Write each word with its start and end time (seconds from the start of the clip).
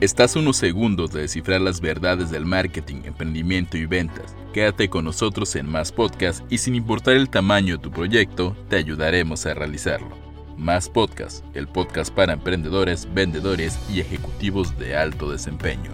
Estás 0.00 0.36
unos 0.36 0.56
segundos 0.56 1.10
de 1.10 1.22
descifrar 1.22 1.60
las 1.60 1.80
verdades 1.80 2.30
del 2.30 2.46
marketing, 2.46 3.02
emprendimiento 3.02 3.76
y 3.76 3.84
ventas. 3.84 4.36
Quédate 4.52 4.88
con 4.88 5.04
nosotros 5.04 5.56
en 5.56 5.68
Más 5.68 5.90
Podcast 5.90 6.44
y 6.52 6.58
sin 6.58 6.76
importar 6.76 7.16
el 7.16 7.28
tamaño 7.28 7.76
de 7.76 7.82
tu 7.82 7.90
proyecto, 7.90 8.56
te 8.68 8.76
ayudaremos 8.76 9.44
a 9.44 9.54
realizarlo. 9.54 10.16
Más 10.56 10.88
Podcast, 10.88 11.44
el 11.56 11.66
podcast 11.66 12.14
para 12.14 12.34
emprendedores, 12.34 13.12
vendedores 13.12 13.76
y 13.92 13.98
ejecutivos 13.98 14.78
de 14.78 14.96
alto 14.96 15.32
desempeño. 15.32 15.90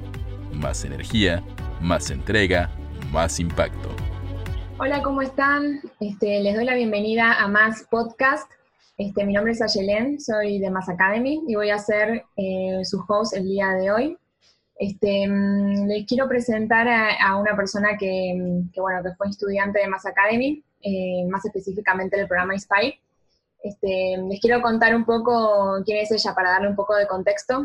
Más 0.53 0.85
energía, 0.85 1.43
más 1.81 2.11
entrega, 2.11 2.71
más 3.11 3.41
impacto. 3.41 3.89
Hola, 4.77 5.01
¿cómo 5.03 5.23
están? 5.23 5.81
Este, 6.01 6.41
les 6.41 6.55
doy 6.55 6.67
la 6.67 6.75
bienvenida 6.75 7.43
a 7.43 7.49
Más 7.49 7.87
Podcast. 7.91 8.53
Este, 8.97 9.27
mi 9.27 9.33
nombre 9.33 9.53
es 9.53 9.61
Ayelen, 9.61 10.21
soy 10.21 10.61
de 10.61 10.71
Mass 10.71 10.89
Academy 10.89 11.43
y 11.49 11.57
voy 11.57 11.71
a 11.71 11.79
ser 11.79 12.25
eh, 12.37 12.81
su 12.85 13.05
host 13.09 13.37
el 13.37 13.45
día 13.45 13.71
de 13.71 13.91
hoy. 13.91 14.19
Este, 14.77 15.27
mm, 15.27 15.89
les 15.89 16.07
quiero 16.07 16.29
presentar 16.29 16.87
a, 16.89 17.37
una 17.37 17.57
persona 17.57 17.97
que, 17.99 18.35
bueno, 18.77 19.03
que 19.03 19.15
fue 19.17 19.29
estudiante 19.29 19.81
de 19.81 19.89
Mass 19.89 20.07
Academy, 20.07 20.63
eh, 20.81 21.27
más 21.29 21.45
específicamente 21.45 22.17
del 22.17 22.29
programa 22.29 22.55
Inspire. 22.55 23.01
Este, 23.65 24.17
les 24.29 24.41
quiero 24.41 24.63
contar 24.63 24.95
un 24.95 25.05
poco 25.05 25.83
quién 25.85 25.99
es 25.99 26.13
ella 26.13 26.33
para 26.33 26.51
darle 26.51 26.69
un 26.69 26.77
poco 26.77 26.95
de 26.95 27.09
contexto. 27.09 27.65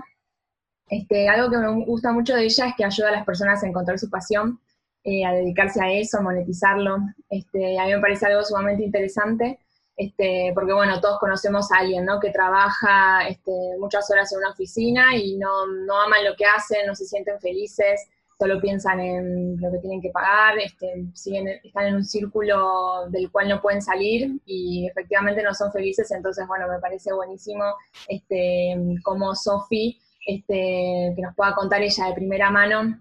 Este, 0.87 1.29
algo 1.29 1.51
que 1.51 1.57
me 1.57 1.85
gusta 1.85 2.11
mucho 2.11 2.35
de 2.35 2.45
ella 2.45 2.69
es 2.69 2.73
que 2.75 2.85
ayuda 2.85 3.09
a 3.09 3.11
las 3.11 3.25
personas 3.25 3.63
a 3.63 3.67
encontrar 3.67 3.99
su 3.99 4.09
pasión, 4.09 4.59
eh, 5.03 5.25
a 5.25 5.33
dedicarse 5.33 5.79
a 5.79 5.91
eso, 5.91 6.17
a 6.17 6.21
monetizarlo. 6.21 6.97
Este, 7.29 7.77
a 7.77 7.85
mí 7.85 7.91
me 7.91 7.99
parece 7.99 8.25
algo 8.25 8.43
sumamente 8.43 8.83
interesante 8.83 9.59
este, 9.99 10.53
porque 10.55 10.71
bueno, 10.71 11.01
todos 11.01 11.19
conocemos 11.19 11.69
a 11.73 11.79
alguien, 11.79 12.05
¿no? 12.05 12.21
Que 12.21 12.31
trabaja 12.31 13.27
este, 13.27 13.51
muchas 13.79 14.09
horas 14.09 14.31
en 14.31 14.37
una 14.37 14.51
oficina 14.51 15.13
y 15.17 15.35
no, 15.35 15.67
no, 15.67 16.01
aman 16.01 16.23
lo 16.23 16.37
que 16.37 16.45
hacen, 16.45 16.87
no 16.87 16.95
se 16.95 17.03
sienten 17.03 17.37
felices, 17.41 18.07
solo 18.37 18.61
piensan 18.61 19.01
en 19.01 19.59
lo 19.59 19.69
que 19.69 19.79
tienen 19.79 20.01
que 20.01 20.11
pagar, 20.11 20.57
este, 20.57 21.03
siguen, 21.13 21.49
están 21.61 21.87
en 21.87 21.95
un 21.95 22.05
círculo 22.05 23.09
del 23.09 23.29
cual 23.29 23.49
no 23.49 23.61
pueden 23.61 23.81
salir 23.81 24.39
y 24.45 24.87
efectivamente 24.87 25.43
no 25.43 25.53
son 25.53 25.69
felices, 25.73 26.09
entonces 26.11 26.47
bueno, 26.47 26.69
me 26.69 26.79
parece 26.79 27.11
buenísimo 27.11 27.65
este, 28.07 28.77
como 29.03 29.35
Sofi, 29.35 29.99
este, 30.25 31.11
que 31.13 31.21
nos 31.21 31.35
pueda 31.35 31.53
contar 31.53 31.81
ella 31.81 32.05
de 32.05 32.13
primera 32.13 32.49
mano 32.49 32.97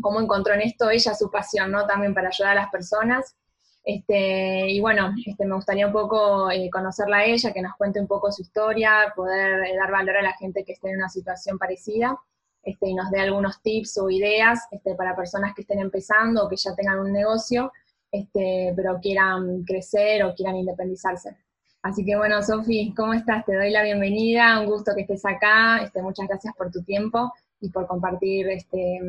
cómo 0.00 0.20
encontró 0.20 0.54
en 0.54 0.60
esto 0.60 0.90
ella 0.90 1.12
su 1.12 1.28
pasión, 1.28 1.72
¿no? 1.72 1.88
También 1.88 2.14
para 2.14 2.28
ayudar 2.28 2.52
a 2.52 2.60
las 2.62 2.70
personas. 2.70 3.34
Este, 3.82 4.70
y 4.70 4.80
bueno, 4.80 5.14
este, 5.24 5.46
me 5.46 5.54
gustaría 5.54 5.86
un 5.86 5.92
poco 5.92 6.50
eh, 6.50 6.68
conocerla 6.70 7.18
a 7.18 7.24
ella, 7.24 7.52
que 7.52 7.62
nos 7.62 7.76
cuente 7.76 8.00
un 8.00 8.06
poco 8.06 8.30
su 8.30 8.42
historia, 8.42 9.12
poder 9.16 9.64
eh, 9.64 9.76
dar 9.76 9.90
valor 9.90 10.18
a 10.18 10.22
la 10.22 10.32
gente 10.34 10.64
que 10.64 10.72
esté 10.72 10.90
en 10.90 10.96
una 10.96 11.08
situación 11.08 11.58
parecida 11.58 12.18
este, 12.62 12.88
y 12.88 12.94
nos 12.94 13.10
dé 13.10 13.20
algunos 13.20 13.62
tips 13.62 13.98
o 13.98 14.10
ideas 14.10 14.60
este, 14.70 14.94
para 14.94 15.16
personas 15.16 15.54
que 15.54 15.62
estén 15.62 15.80
empezando 15.80 16.44
o 16.44 16.48
que 16.48 16.56
ya 16.56 16.74
tengan 16.74 16.98
un 16.98 17.12
negocio, 17.12 17.72
este, 18.12 18.72
pero 18.76 19.00
quieran 19.00 19.62
crecer 19.64 20.24
o 20.24 20.34
quieran 20.34 20.56
independizarse. 20.56 21.36
Así 21.82 22.04
que 22.04 22.16
bueno, 22.16 22.42
Sofi, 22.42 22.92
¿cómo 22.94 23.14
estás? 23.14 23.46
Te 23.46 23.54
doy 23.54 23.70
la 23.70 23.82
bienvenida, 23.82 24.60
un 24.60 24.66
gusto 24.66 24.92
que 24.94 25.02
estés 25.02 25.24
acá, 25.24 25.78
este, 25.82 26.02
muchas 26.02 26.28
gracias 26.28 26.54
por 26.54 26.70
tu 26.70 26.82
tiempo 26.82 27.32
y 27.60 27.70
por 27.70 27.86
compartir, 27.86 28.48
este, 28.50 29.00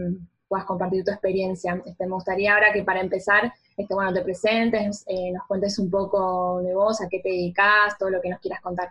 puedas 0.52 0.66
compartir 0.66 1.06
tu 1.06 1.12
experiencia. 1.12 1.82
Este, 1.86 2.06
me 2.06 2.12
gustaría 2.12 2.54
ahora 2.54 2.74
que 2.74 2.84
para 2.84 3.00
empezar 3.00 3.54
este, 3.78 3.94
bueno, 3.96 4.14
te 4.14 4.22
presentes, 4.22 5.06
eh, 5.08 5.32
nos 5.32 5.48
cuentes 5.48 5.80
un 5.80 5.90
poco 5.90 6.62
de 6.62 6.76
vos, 6.76 7.02
a 7.02 7.08
qué 7.10 7.20
te 7.20 7.30
dedicas, 7.30 7.98
todo 7.98 8.10
lo 8.10 8.22
que 8.22 8.30
nos 8.30 8.42
quieras 8.42 8.60
contar. 8.62 8.90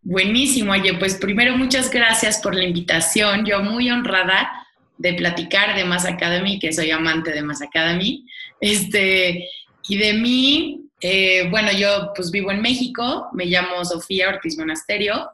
Buenísimo, 0.00 0.72
oye, 0.72 0.94
pues 0.94 1.16
primero 1.16 1.58
muchas 1.58 1.90
gracias 1.90 2.40
por 2.40 2.54
la 2.54 2.64
invitación. 2.64 3.44
Yo 3.44 3.62
muy 3.62 3.90
honrada 3.90 4.50
de 4.96 5.12
platicar 5.12 5.76
de 5.76 5.84
Mass 5.84 6.06
Academy, 6.06 6.58
que 6.58 6.72
soy 6.72 6.90
amante 6.90 7.32
de 7.32 7.42
Mass 7.42 7.60
Academy. 7.60 8.26
Este, 8.60 9.46
y 9.88 9.98
de 9.98 10.14
mí, 10.14 10.86
eh, 11.02 11.48
bueno, 11.50 11.70
yo 11.72 12.12
pues 12.16 12.30
vivo 12.30 12.50
en 12.50 12.62
México, 12.62 13.28
me 13.34 13.44
llamo 13.44 13.84
Sofía 13.84 14.30
Ortiz 14.30 14.56
Monasterio 14.56 15.30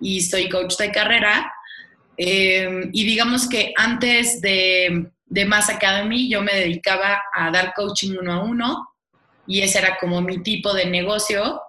y 0.00 0.20
soy 0.22 0.48
coach 0.48 0.76
de 0.78 0.90
carrera. 0.90 1.52
Eh, 2.18 2.90
y 2.92 3.04
digamos 3.04 3.48
que 3.48 3.72
antes 3.76 4.40
de 4.40 5.10
de 5.28 5.44
Mass 5.44 5.68
Academy 5.68 6.28
yo 6.28 6.42
me 6.42 6.54
dedicaba 6.54 7.22
a 7.34 7.50
dar 7.50 7.74
coaching 7.74 8.16
uno 8.18 8.32
a 8.32 8.42
uno 8.42 8.88
y 9.46 9.60
ese 9.60 9.78
era 9.78 9.96
como 9.98 10.20
mi 10.20 10.42
tipo 10.42 10.74
de 10.74 10.86
negocio. 10.86 11.62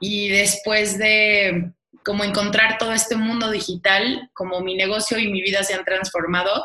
Y 0.00 0.28
después 0.28 0.98
de 0.98 1.72
como 2.04 2.22
encontrar 2.22 2.78
todo 2.78 2.92
este 2.92 3.16
mundo 3.16 3.50
digital, 3.50 4.30
como 4.32 4.60
mi 4.60 4.76
negocio 4.76 5.18
y 5.18 5.28
mi 5.28 5.42
vida 5.42 5.64
se 5.64 5.74
han 5.74 5.84
transformado 5.84 6.64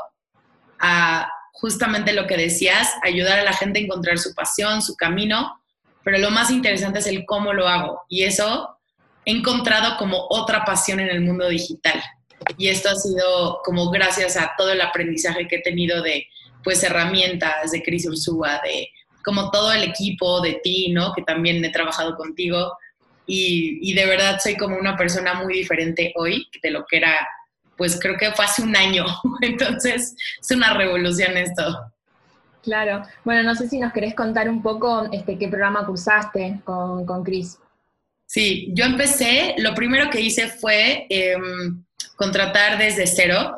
a 0.79 1.27
justamente 1.53 2.13
lo 2.13 2.27
que 2.27 2.37
decías, 2.37 2.93
ayudar 3.03 3.39
a 3.39 3.43
la 3.43 3.53
gente 3.53 3.79
a 3.79 3.83
encontrar 3.83 4.19
su 4.19 4.33
pasión, 4.35 4.81
su 4.81 4.95
camino, 4.95 5.59
pero 6.03 6.19
lo 6.19 6.29
más 6.29 6.51
interesante 6.51 6.99
es 6.99 7.07
el 7.07 7.25
cómo 7.25 7.51
lo 7.51 7.67
hago. 7.67 8.01
Y 8.09 8.23
eso 8.23 8.77
he 9.25 9.31
encontrado 9.31 9.97
como 9.97 10.27
otra 10.29 10.65
pasión 10.65 10.99
en 10.99 11.09
el 11.09 11.21
mundo 11.21 11.47
digital. 11.49 12.01
Y 12.57 12.67
esto 12.67 12.89
ha 12.89 12.95
sido 12.95 13.61
como 13.63 13.89
gracias 13.89 14.37
a 14.37 14.53
todo 14.57 14.71
el 14.71 14.81
aprendizaje 14.81 15.47
que 15.47 15.57
he 15.57 15.61
tenido 15.61 16.01
de 16.01 16.27
pues 16.63 16.83
herramientas 16.83 17.71
de 17.71 17.83
Cris 17.83 18.07
Ursúa, 18.07 18.61
de 18.63 18.89
como 19.23 19.51
todo 19.51 19.71
el 19.71 19.83
equipo, 19.83 20.41
de 20.41 20.59
ti, 20.63 20.91
¿no? 20.91 21.13
Que 21.13 21.23
también 21.23 21.63
he 21.63 21.71
trabajado 21.71 22.15
contigo. 22.15 22.77
Y, 23.25 23.79
y, 23.81 23.93
de 23.93 24.05
verdad 24.05 24.37
soy 24.41 24.57
como 24.57 24.77
una 24.77 24.97
persona 24.97 25.33
muy 25.35 25.53
diferente 25.53 26.11
hoy 26.17 26.45
de 26.61 26.71
lo 26.71 26.85
que 26.85 26.97
era, 26.97 27.17
pues 27.77 27.97
creo 27.97 28.17
que 28.17 28.31
fue 28.31 28.45
hace 28.45 28.61
un 28.61 28.75
año. 28.75 29.05
Entonces 29.41 30.15
es 30.41 30.51
una 30.51 30.73
revolución 30.73 31.37
esto. 31.37 31.93
Claro. 32.63 33.03
Bueno, 33.23 33.43
no 33.43 33.55
sé 33.55 33.69
si 33.69 33.79
nos 33.79 33.93
querés 33.93 34.15
contar 34.15 34.49
un 34.49 34.61
poco 34.61 35.07
este, 35.11 35.37
qué 35.37 35.47
programa 35.47 35.85
cursaste 35.85 36.61
con, 36.63 37.05
con 37.05 37.23
Cris. 37.23 37.57
Sí, 38.25 38.71
yo 38.73 38.85
empecé, 38.85 39.53
lo 39.59 39.75
primero 39.75 40.09
que 40.09 40.21
hice 40.21 40.47
fue 40.47 41.05
eh, 41.09 41.35
contratar 42.15 42.77
desde 42.77 43.07
cero, 43.07 43.55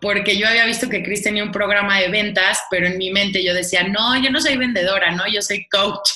porque 0.00 0.36
yo 0.36 0.46
había 0.46 0.66
visto 0.66 0.88
que 0.88 1.02
Chris 1.02 1.22
tenía 1.22 1.42
un 1.42 1.52
programa 1.52 1.98
de 1.98 2.08
ventas, 2.08 2.60
pero 2.70 2.86
en 2.86 2.98
mi 2.98 3.10
mente 3.10 3.42
yo 3.42 3.54
decía, 3.54 3.84
no, 3.84 4.20
yo 4.20 4.30
no 4.30 4.40
soy 4.40 4.56
vendedora, 4.56 5.10
no, 5.12 5.26
yo 5.26 5.40
soy 5.42 5.66
coach. 5.68 6.10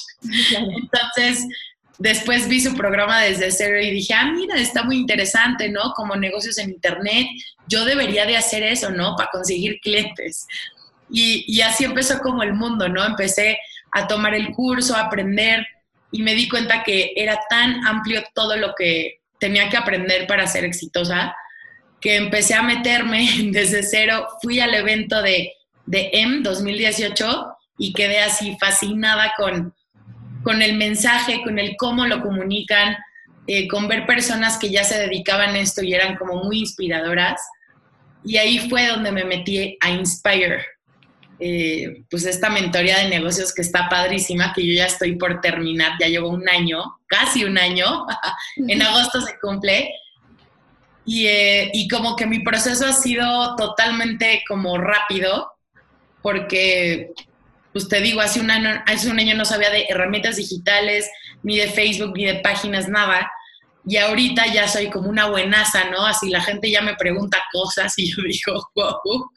Entonces, 0.83 1.47
después 1.99 2.49
vi 2.49 2.61
su 2.61 2.75
programa 2.75 3.23
desde 3.23 3.51
cero 3.51 3.81
y 3.81 3.91
dije, 3.91 4.15
ah, 4.15 4.31
mira, 4.33 4.57
está 4.57 4.83
muy 4.83 4.97
interesante, 4.97 5.69
¿no? 5.71 5.93
Como 5.95 6.15
negocios 6.17 6.59
en 6.59 6.71
Internet, 6.71 7.27
yo 7.69 7.85
debería 7.85 8.27
de 8.27 8.37
hacer 8.37 8.63
eso, 8.63 8.91
¿no? 8.91 9.17
Para 9.17 9.31
conseguir 9.31 9.81
clientes. 9.81 10.47
Y, 11.11 11.45
y 11.49 11.63
así 11.63 11.85
empezó 11.85 12.21
como 12.21 12.43
el 12.43 12.53
mundo, 12.53 12.89
¿no? 12.89 13.05
Empecé 13.05 13.59
a 13.93 14.07
tomar 14.07 14.35
el 14.35 14.53
curso, 14.53 14.95
a 14.95 15.01
aprender 15.01 15.67
y 16.13 16.23
me 16.23 16.35
di 16.35 16.49
cuenta 16.49 16.83
que 16.83 17.13
era 17.17 17.41
tan 17.49 17.87
amplio 17.87 18.23
todo 18.35 18.57
lo 18.57 18.75
que 18.77 19.21
tenía 19.39 19.69
que 19.69 19.77
aprender 19.77 20.27
para 20.27 20.47
ser 20.47 20.65
exitosa 20.65 21.35
que 22.01 22.17
empecé 22.17 22.55
a 22.55 22.63
meterme 22.63 23.29
desde 23.53 23.83
cero. 23.83 24.27
Fui 24.43 24.61
al 24.61 24.75
evento 24.75 25.23
de, 25.23 25.53
de 25.87 26.11
M 26.13 26.41
2018 26.43 27.57
y 27.79 27.93
quedé 27.93 28.21
así 28.21 28.57
fascinada 28.61 29.33
con, 29.37 29.75
con 30.43 30.63
el 30.63 30.77
mensaje, 30.77 31.43
con 31.43 31.59
el 31.59 31.77
cómo 31.77 32.07
lo 32.07 32.21
comunican, 32.23 32.97
eh, 33.47 33.67
con 33.69 33.89
ver 33.89 34.07
personas 34.07 34.59
que 34.59 34.71
ya 34.71 34.85
se 34.85 34.99
dedicaban 34.99 35.55
a 35.55 35.59
esto 35.59 35.83
y 35.83 35.95
eran 35.95 36.17
como 36.17 36.45
muy 36.45 36.61
inspiradoras. 36.61 37.41
Y 38.23 38.37
ahí 38.37 38.69
fue 38.69 38.87
donde 38.87 39.13
me 39.13 39.25
metí 39.25 39.79
a 39.81 39.91
Inspire, 39.91 40.63
eh, 41.39 42.05
pues 42.11 42.27
esta 42.27 42.51
mentoría 42.51 42.99
de 42.99 43.09
negocios 43.09 43.55
que 43.55 43.63
está 43.63 43.89
padrísima, 43.89 44.53
que 44.53 44.67
yo 44.67 44.75
ya 44.75 44.85
estoy 44.85 45.17
por 45.17 45.41
terminar, 45.41 45.93
ya 45.99 46.07
llevo 46.07 46.29
un 46.29 46.47
año, 46.47 46.83
casi 47.07 47.45
un 47.45 47.57
año, 47.57 48.07
en 48.57 48.83
agosto 48.83 49.23
se 49.23 49.39
cumple, 49.41 49.91
eh, 51.13 51.71
y, 51.73 51.89
como 51.89 52.15
que 52.15 52.27
mi 52.27 52.41
proceso 52.41 52.87
ha 52.87 52.93
sido 52.93 53.57
totalmente 53.57 54.43
como 54.47 54.79
rápido, 54.79 55.51
porque, 56.23 57.11
pues 57.73 57.89
te 57.89 58.01
digo, 58.01 58.21
hace 58.21 58.41
un, 58.41 58.51
año, 58.51 58.83
hace 58.87 59.11
un 59.11 59.19
año 59.19 59.35
no 59.35 59.45
sabía 59.45 59.71
de 59.71 59.87
herramientas 59.89 60.37
digitales, 60.37 61.11
ni 61.43 61.57
de 61.57 61.69
Facebook, 61.69 62.13
ni 62.15 62.27
de 62.27 62.37
páginas, 62.37 62.89
nada. 62.89 63.31
Y 63.87 63.97
ahorita 63.97 64.47
ya 64.53 64.69
soy 64.69 64.91
como 64.91 65.09
una 65.09 65.27
buenaza, 65.27 65.91
¿no? 65.91 66.07
Así 66.07 66.29
la 66.29 66.43
gente 66.43 66.71
ya 66.71 66.83
me 66.83 66.95
pregunta 66.97 67.43
cosas 67.53 67.95
y 67.99 68.11
yo 68.11 68.23
digo, 68.29 68.71
wow. 68.75 69.31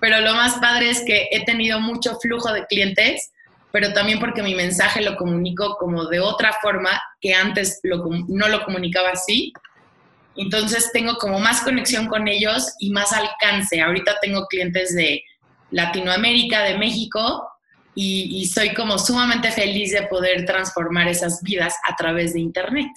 Pero 0.00 0.20
lo 0.20 0.34
más 0.34 0.54
padre 0.58 0.90
es 0.90 1.02
que 1.06 1.28
he 1.30 1.44
tenido 1.44 1.80
mucho 1.80 2.18
flujo 2.20 2.52
de 2.52 2.66
clientes, 2.66 3.32
pero 3.72 3.92
también 3.94 4.20
porque 4.20 4.42
mi 4.42 4.54
mensaje 4.54 5.00
lo 5.00 5.16
comunico 5.16 5.76
como 5.78 6.04
de 6.06 6.20
otra 6.20 6.52
forma 6.60 7.00
que 7.20 7.34
antes 7.34 7.80
no 7.82 8.48
lo 8.48 8.64
comunicaba 8.64 9.10
así 9.10 9.52
entonces 10.36 10.90
tengo 10.92 11.14
como 11.16 11.38
más 11.38 11.62
conexión 11.62 12.06
con 12.06 12.28
ellos 12.28 12.74
y 12.78 12.90
más 12.90 13.12
alcance. 13.12 13.80
Ahorita 13.80 14.16
tengo 14.20 14.46
clientes 14.46 14.94
de 14.94 15.22
Latinoamérica, 15.70 16.62
de 16.62 16.78
México, 16.78 17.48
y, 17.96 18.46
soy 18.46 18.74
como 18.74 18.98
sumamente 18.98 19.50
feliz 19.52 19.92
de 19.92 20.02
poder 20.08 20.44
transformar 20.44 21.08
esas 21.08 21.42
vidas 21.42 21.76
a 21.88 21.94
través 21.94 22.34
de 22.34 22.40
Internet. 22.40 22.90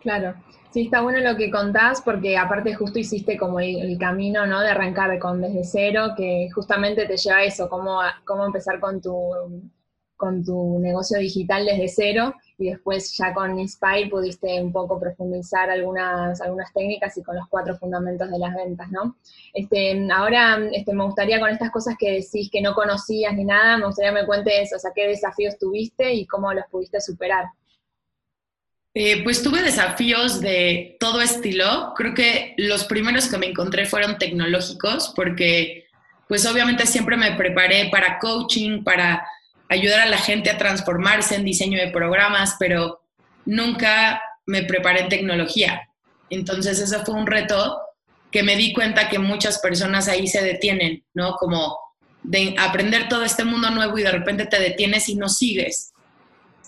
Claro. 0.00 0.34
Sí, 0.72 0.82
está 0.82 1.02
bueno 1.02 1.20
lo 1.20 1.36
que 1.36 1.50
contás 1.50 2.00
porque 2.00 2.36
aparte 2.36 2.74
justo 2.74 2.98
hiciste 2.98 3.36
como 3.36 3.60
el, 3.60 3.96
camino, 3.98 4.46
¿no? 4.46 4.60
De 4.60 4.70
arrancar 4.70 5.16
con 5.18 5.40
desde 5.40 5.64
cero, 5.64 6.14
que 6.16 6.48
justamente 6.52 7.06
te 7.06 7.16
lleva 7.16 7.38
a 7.38 7.44
eso, 7.44 7.68
cómo, 7.68 8.00
cómo 8.24 8.46
empezar 8.46 8.80
con 8.80 9.00
tu, 9.00 9.12
con 10.16 10.42
tu 10.42 10.78
negocio 10.80 11.18
digital 11.18 11.66
desde 11.66 11.88
cero 11.88 12.34
y 12.62 12.70
después 12.70 13.16
ya 13.16 13.34
con 13.34 13.58
Inspire 13.58 14.08
pudiste 14.08 14.62
un 14.62 14.72
poco 14.72 15.00
profundizar 15.00 15.68
algunas, 15.68 16.40
algunas 16.40 16.72
técnicas 16.72 17.16
y 17.18 17.22
con 17.22 17.36
los 17.36 17.48
cuatro 17.48 17.76
fundamentos 17.76 18.30
de 18.30 18.38
las 18.38 18.54
ventas, 18.54 18.90
¿no? 18.90 19.16
Este, 19.52 20.06
ahora 20.12 20.60
este, 20.72 20.94
me 20.94 21.04
gustaría 21.04 21.40
con 21.40 21.50
estas 21.50 21.70
cosas 21.70 21.96
que 21.98 22.12
decís 22.12 22.48
que 22.50 22.62
no 22.62 22.74
conocías 22.74 23.34
ni 23.34 23.44
nada, 23.44 23.76
me 23.78 23.86
gustaría 23.86 24.12
que 24.12 24.20
me 24.20 24.26
cuentes, 24.26 24.72
o 24.74 24.78
sea, 24.78 24.92
qué 24.94 25.08
desafíos 25.08 25.58
tuviste 25.58 26.12
y 26.12 26.26
cómo 26.26 26.52
los 26.52 26.64
pudiste 26.70 27.00
superar. 27.00 27.46
Eh, 28.94 29.24
pues 29.24 29.42
tuve 29.42 29.62
desafíos 29.62 30.40
de 30.40 30.96
todo 31.00 31.20
estilo. 31.20 31.94
Creo 31.96 32.14
que 32.14 32.54
los 32.58 32.84
primeros 32.84 33.26
que 33.26 33.38
me 33.38 33.46
encontré 33.46 33.86
fueron 33.86 34.18
tecnológicos 34.18 35.12
porque 35.16 35.86
pues 36.28 36.46
obviamente 36.46 36.86
siempre 36.86 37.16
me 37.16 37.32
preparé 37.32 37.88
para 37.90 38.18
coaching, 38.18 38.84
para 38.84 39.26
ayudar 39.72 40.00
a 40.00 40.06
la 40.06 40.18
gente 40.18 40.50
a 40.50 40.58
transformarse 40.58 41.34
en 41.34 41.44
diseño 41.44 41.78
de 41.78 41.90
programas, 41.90 42.56
pero 42.58 43.00
nunca 43.44 44.22
me 44.46 44.62
preparé 44.62 45.00
en 45.00 45.08
tecnología. 45.08 45.88
Entonces 46.30 46.78
eso 46.78 47.04
fue 47.04 47.14
un 47.14 47.26
reto 47.26 47.80
que 48.30 48.42
me 48.42 48.56
di 48.56 48.72
cuenta 48.72 49.08
que 49.08 49.18
muchas 49.18 49.58
personas 49.58 50.08
ahí 50.08 50.26
se 50.26 50.42
detienen, 50.42 51.04
¿no? 51.14 51.36
Como 51.36 51.78
de 52.22 52.54
aprender 52.58 53.08
todo 53.08 53.24
este 53.24 53.44
mundo 53.44 53.70
nuevo 53.70 53.98
y 53.98 54.02
de 54.02 54.12
repente 54.12 54.46
te 54.46 54.60
detienes 54.60 55.08
y 55.08 55.16
no 55.16 55.28
sigues. 55.28 55.92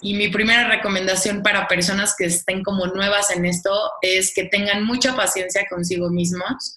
Y 0.02 0.14
mi 0.14 0.28
primera 0.28 0.68
recomendación 0.68 1.42
para 1.42 1.68
personas 1.68 2.14
que 2.16 2.26
estén 2.26 2.62
como 2.62 2.86
nuevas 2.86 3.30
en 3.30 3.46
esto 3.46 3.70
es 4.02 4.34
que 4.34 4.44
tengan 4.44 4.84
mucha 4.84 5.16
paciencia 5.16 5.66
consigo 5.68 6.10
mismos 6.10 6.76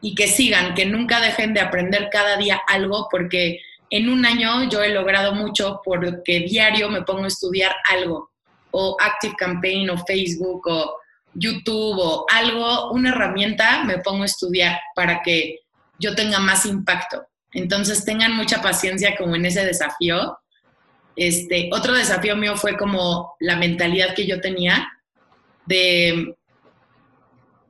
y 0.00 0.14
que 0.14 0.28
sigan, 0.28 0.74
que 0.74 0.86
nunca 0.86 1.20
dejen 1.20 1.54
de 1.54 1.60
aprender 1.60 2.10
cada 2.12 2.36
día 2.36 2.60
algo, 2.68 3.08
porque 3.10 3.60
en 3.96 4.08
un 4.08 4.24
año 4.24 4.68
yo 4.68 4.82
he 4.82 4.90
logrado 4.90 5.34
mucho 5.34 5.80
porque 5.84 6.40
diario 6.40 6.88
me 6.88 7.02
pongo 7.02 7.24
a 7.24 7.28
estudiar 7.28 7.74
algo, 7.90 8.30
o 8.70 8.96
Active 9.00 9.34
Campaign, 9.36 9.90
o 9.90 9.98
Facebook, 10.04 10.66
o 10.66 10.96
YouTube, 11.34 11.98
o 11.98 12.26
algo, 12.32 12.90
una 12.92 13.10
herramienta, 13.10 13.84
me 13.84 13.98
pongo 13.98 14.22
a 14.22 14.26
estudiar 14.26 14.78
para 14.94 15.22
que 15.22 15.60
yo 15.98 16.14
tenga 16.14 16.38
más 16.38 16.66
impacto. 16.66 17.24
Entonces 17.52 18.04
tengan 18.04 18.34
mucha 18.34 18.60
paciencia 18.60 19.16
como 19.16 19.36
en 19.36 19.46
ese 19.46 19.64
desafío 19.64 20.38
este, 21.16 21.70
otro 21.72 21.94
desafío 21.94 22.36
mío 22.36 22.56
fue 22.56 22.76
como 22.76 23.36
la 23.40 23.56
mentalidad 23.56 24.14
que 24.14 24.26
yo 24.26 24.40
tenía 24.40 24.88
de 25.66 26.34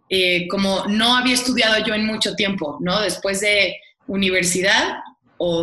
eh, 0.09 0.49
como 0.49 0.85
no 0.87 1.17
había 1.17 1.35
estudiado 1.35 1.85
yo 1.85 1.95
en 1.95 2.07
mucho 2.07 2.35
tiempo, 2.35 2.79
¿no? 2.81 3.01
Después 3.01 3.41
de 3.41 3.77
universidad 4.07 4.97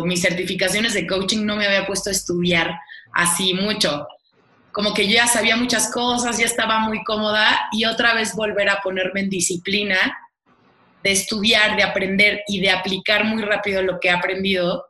mis 0.04 0.22
certificaciones 0.22 0.94
de 0.94 1.06
coaching 1.06 1.44
no 1.44 1.56
me 1.56 1.66
había 1.66 1.86
puesto 1.86 2.10
a 2.10 2.12
estudiar 2.12 2.78
así 3.12 3.54
mucho. 3.54 4.06
Como 4.72 4.94
que 4.94 5.06
yo 5.06 5.14
ya 5.14 5.26
sabía 5.26 5.56
muchas 5.56 5.92
cosas, 5.92 6.38
ya 6.38 6.46
estaba 6.46 6.78
muy 6.80 7.04
cómoda 7.04 7.68
y 7.72 7.84
otra 7.84 8.14
vez 8.14 8.34
volver 8.34 8.68
a 8.68 8.80
ponerme 8.82 9.20
en 9.20 9.30
disciplina 9.30 10.18
de 11.02 11.12
estudiar, 11.12 11.76
de 11.76 11.82
aprender 11.82 12.42
y 12.46 12.60
de 12.60 12.70
aplicar 12.70 13.24
muy 13.24 13.42
rápido 13.42 13.82
lo 13.82 13.98
que 14.00 14.08
he 14.08 14.12
aprendido 14.12 14.86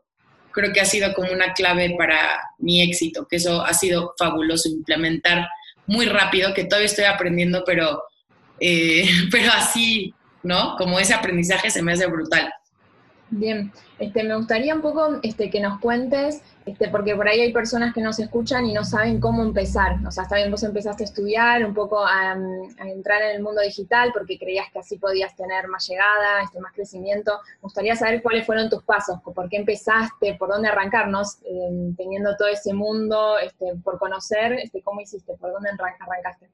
creo 0.53 0.73
que 0.73 0.81
ha 0.81 0.85
sido 0.85 1.13
como 1.15 1.33
una 1.33 1.55
clave 1.55 1.95
para 1.99 2.41
mi 2.59 2.83
éxito, 2.83 3.27
que 3.27 3.37
eso 3.37 3.65
ha 3.65 3.75
sido 3.75 4.15
fabuloso 4.19 4.69
implementar 4.69 5.49
muy 5.87 6.07
rápido, 6.07 6.55
que 6.55 6.65
todavía 6.65 6.87
estoy 6.87 7.07
aprendiendo, 7.07 7.65
pero, 7.67 8.05
eh, 8.61 9.09
pero 9.31 9.51
así, 9.53 10.15
¿no? 10.43 10.77
Como 10.77 11.01
ese 11.01 11.15
aprendizaje 11.15 11.71
se 11.71 11.83
me 11.83 11.93
hace 11.93 12.07
brutal. 12.07 12.53
Bien, 13.35 13.73
este, 13.99 14.25
me 14.25 14.37
gustaría 14.37 14.75
un 14.75 14.83
poco 14.83 15.19
este, 15.23 15.49
que 15.49 15.59
nos 15.59 15.81
cuentes, 15.81 16.43
este, 16.67 16.89
porque 16.89 17.17
por 17.17 17.27
ahí 17.27 17.41
hay 17.41 17.51
personas 17.51 17.95
que 17.95 18.03
nos 18.03 18.19
escuchan 18.19 18.67
y 18.67 18.75
no 18.75 18.85
saben 18.85 19.21
cómo 19.21 19.43
empezar. 19.43 19.97
O 20.07 20.11
sea, 20.11 20.25
está 20.25 20.37
bien, 20.37 20.51
vos 20.51 20.63
empezaste 20.63 21.05
a 21.05 21.07
estudiar, 21.07 21.65
un 21.65 21.73
poco 21.73 22.05
a, 22.05 22.37
entrar 22.85 23.23
en 23.23 23.37
el 23.37 23.43
mundo 23.43 23.63
digital 23.63 24.11
porque 24.13 24.39
creías 24.39 24.67
que 24.71 24.81
así 24.81 24.99
podías 24.99 25.35
tener 25.35 25.67
más 25.69 25.89
llegada, 25.89 26.43
este, 26.45 26.61
más 26.61 26.75
crecimiento. 26.75 27.41
Me 27.55 27.61
gustaría 27.63 27.97
saber 27.97 28.23
cuáles 28.23 28.45
fueron 28.45 28.69
tus 28.69 28.83
pasos, 28.83 29.19
por 29.23 29.49
qué 29.49 29.57
empezaste, 29.57 30.35
por 30.35 30.51
dónde 30.51 30.69
arrancarnos, 30.69 31.39
em, 31.47 31.97
teniendo 31.97 32.37
todo 32.37 32.49
ese 32.49 32.75
mundo 32.75 33.39
este, 33.39 33.77
por 33.83 33.99
conocer, 33.99 34.53
este, 34.63 34.83
cómo 34.83 35.01
hiciste, 35.01 35.33
por 35.41 35.53
dónde 35.53 35.71
arrancaste. 35.71 36.51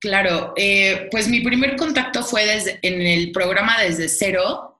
Claro, 0.00 0.52
eh, 0.56 1.06
pues 1.12 1.28
mi 1.28 1.42
primer 1.42 1.76
contacto 1.76 2.24
fue 2.24 2.44
desde, 2.44 2.80
en 2.82 3.00
el 3.02 3.30
programa 3.30 3.80
desde 3.80 4.08
cero, 4.08 4.77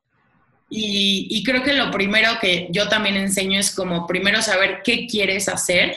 y, 0.70 1.43
creo 1.44 1.62
que 1.62 1.73
lo 1.73 1.91
primero 1.91 2.38
que 2.41 2.69
yo 2.70 2.88
también 2.88 3.17
enseño 3.17 3.59
es 3.59 3.75
como 3.75 4.06
primero 4.06 4.43
saber 4.43 4.82
qué 4.85 5.06
quieres 5.06 5.49
hacer, 5.49 5.97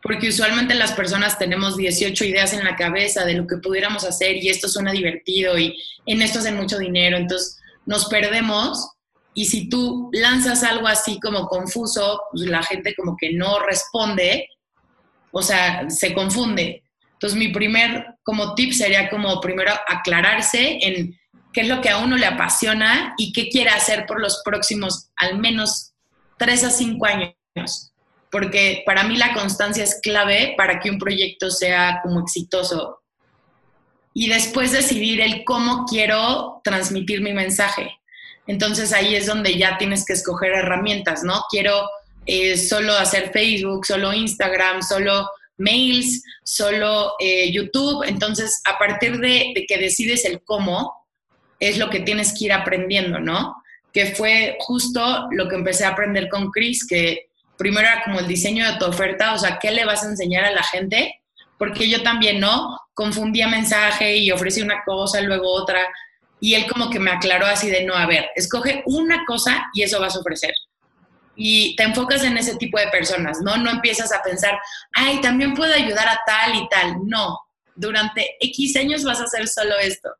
porque 0.00 0.28
usualmente 0.28 0.74
las 0.74 0.92
personas 0.92 1.38
tenemos 1.38 1.76
18 1.76 2.24
ideas 2.24 2.52
en 2.52 2.64
la 2.64 2.76
cabeza 2.76 3.24
de 3.24 3.34
lo 3.34 3.46
que 3.46 3.56
pudiéramos 3.56 4.04
hacer 4.04 4.36
y 4.36 4.48
esto 4.48 4.68
suena 4.68 4.92
divertido 4.92 5.58
y 5.58 5.76
en 6.06 6.22
esto 6.22 6.38
hacen 6.38 6.56
mucho 6.56 6.78
dinero, 6.78 7.16
entonces 7.16 7.58
nos 7.84 8.06
perdemos 8.06 8.90
y 9.34 9.46
si 9.46 9.68
tú 9.68 10.08
lanzas 10.12 10.62
algo 10.62 10.86
así 10.86 11.18
como 11.20 11.48
confuso, 11.48 12.22
pues 12.32 12.48
la 12.48 12.62
gente 12.62 12.94
como 12.94 13.16
que 13.16 13.32
no 13.32 13.58
responde, 13.58 14.48
o 15.30 15.42
sea, 15.42 15.90
se 15.90 16.14
confunde. 16.14 16.84
Entonces 17.12 17.38
mi 17.38 17.48
primer 17.48 18.06
como 18.22 18.54
tip 18.54 18.72
sería 18.72 19.10
como 19.10 19.40
primero 19.40 19.72
aclararse 19.88 20.78
en 20.80 21.18
qué 21.56 21.62
es 21.62 21.68
lo 21.68 21.80
que 21.80 21.88
a 21.88 21.96
uno 21.96 22.18
le 22.18 22.26
apasiona 22.26 23.14
y 23.16 23.32
qué 23.32 23.48
quiere 23.48 23.70
hacer 23.70 24.04
por 24.04 24.20
los 24.20 24.42
próximos 24.44 25.08
al 25.16 25.38
menos 25.38 25.92
tres 26.36 26.62
a 26.64 26.68
cinco 26.68 27.06
años. 27.06 27.34
Porque 28.30 28.82
para 28.84 29.04
mí 29.04 29.16
la 29.16 29.32
constancia 29.32 29.82
es 29.82 29.98
clave 30.02 30.52
para 30.58 30.80
que 30.80 30.90
un 30.90 30.98
proyecto 30.98 31.50
sea 31.50 32.00
como 32.02 32.20
exitoso. 32.20 33.00
Y 34.12 34.28
después 34.28 34.70
decidir 34.70 35.22
el 35.22 35.44
cómo 35.44 35.86
quiero 35.86 36.60
transmitir 36.62 37.22
mi 37.22 37.32
mensaje. 37.32 37.90
Entonces 38.46 38.92
ahí 38.92 39.14
es 39.14 39.24
donde 39.24 39.56
ya 39.56 39.78
tienes 39.78 40.04
que 40.04 40.12
escoger 40.12 40.52
herramientas, 40.52 41.22
¿no? 41.24 41.40
Quiero 41.48 41.88
eh, 42.26 42.58
solo 42.58 42.92
hacer 42.92 43.30
Facebook, 43.32 43.86
solo 43.86 44.12
Instagram, 44.12 44.82
solo 44.82 45.26
mails, 45.56 46.22
solo 46.44 47.14
eh, 47.18 47.50
YouTube. 47.50 48.04
Entonces, 48.06 48.60
a 48.66 48.76
partir 48.76 49.16
de, 49.20 49.52
de, 49.54 49.64
que 49.66 49.78
decides 49.78 50.26
el 50.26 50.42
cómo, 50.44 51.05
es 51.58 51.78
lo 51.78 51.90
que 51.90 52.00
tienes 52.00 52.34
que 52.36 52.46
ir 52.46 52.52
aprendiendo, 52.52 53.18
¿no? 53.18 53.56
Que 53.92 54.06
fue 54.06 54.56
justo 54.60 55.28
lo 55.30 55.48
que 55.48 55.56
empecé 55.56 55.84
a 55.84 55.90
aprender 55.90 56.28
con 56.28 56.50
Chris, 56.50 56.86
que 56.86 57.28
primero 57.56 57.86
era 57.86 58.04
como 58.04 58.20
el 58.20 58.26
diseño 58.26 58.70
de 58.70 58.78
tu 58.78 58.86
oferta, 58.86 59.34
o 59.34 59.38
sea, 59.38 59.58
¿qué 59.60 59.70
le 59.70 59.84
vas 59.84 60.04
a 60.04 60.08
enseñar 60.08 60.44
a 60.44 60.50
la 60.50 60.62
gente? 60.62 61.20
Porque 61.58 61.88
yo 61.88 62.02
también, 62.02 62.40
¿no? 62.40 62.78
Confundía 62.92 63.48
mensaje 63.48 64.16
y 64.16 64.30
ofrecí 64.30 64.60
una 64.60 64.82
cosa, 64.84 65.20
luego 65.22 65.50
otra, 65.50 65.80
y 66.40 66.54
él 66.54 66.66
como 66.70 66.90
que 66.90 67.00
me 67.00 67.10
aclaró 67.10 67.46
así 67.46 67.70
de, 67.70 67.84
no, 67.84 67.94
a 67.94 68.06
ver, 68.06 68.28
escoge 68.34 68.82
una 68.86 69.24
cosa 69.24 69.66
y 69.72 69.82
eso 69.82 70.00
vas 70.00 70.16
a 70.16 70.20
ofrecer. 70.20 70.54
Y 71.34 71.76
te 71.76 71.82
enfocas 71.82 72.24
en 72.24 72.36
ese 72.36 72.56
tipo 72.56 72.78
de 72.78 72.88
personas, 72.88 73.40
¿no? 73.42 73.56
No 73.56 73.70
empiezas 73.70 74.12
a 74.12 74.22
pensar, 74.22 74.58
ay, 74.92 75.20
también 75.20 75.54
puedo 75.54 75.72
ayudar 75.72 76.08
a 76.08 76.20
tal 76.26 76.54
y 76.54 76.68
tal. 76.68 76.96
No, 77.06 77.38
durante 77.74 78.36
X 78.40 78.76
años 78.76 79.04
vas 79.04 79.20
a 79.20 79.24
hacer 79.24 79.46
solo 79.48 79.78
esto. 79.78 80.10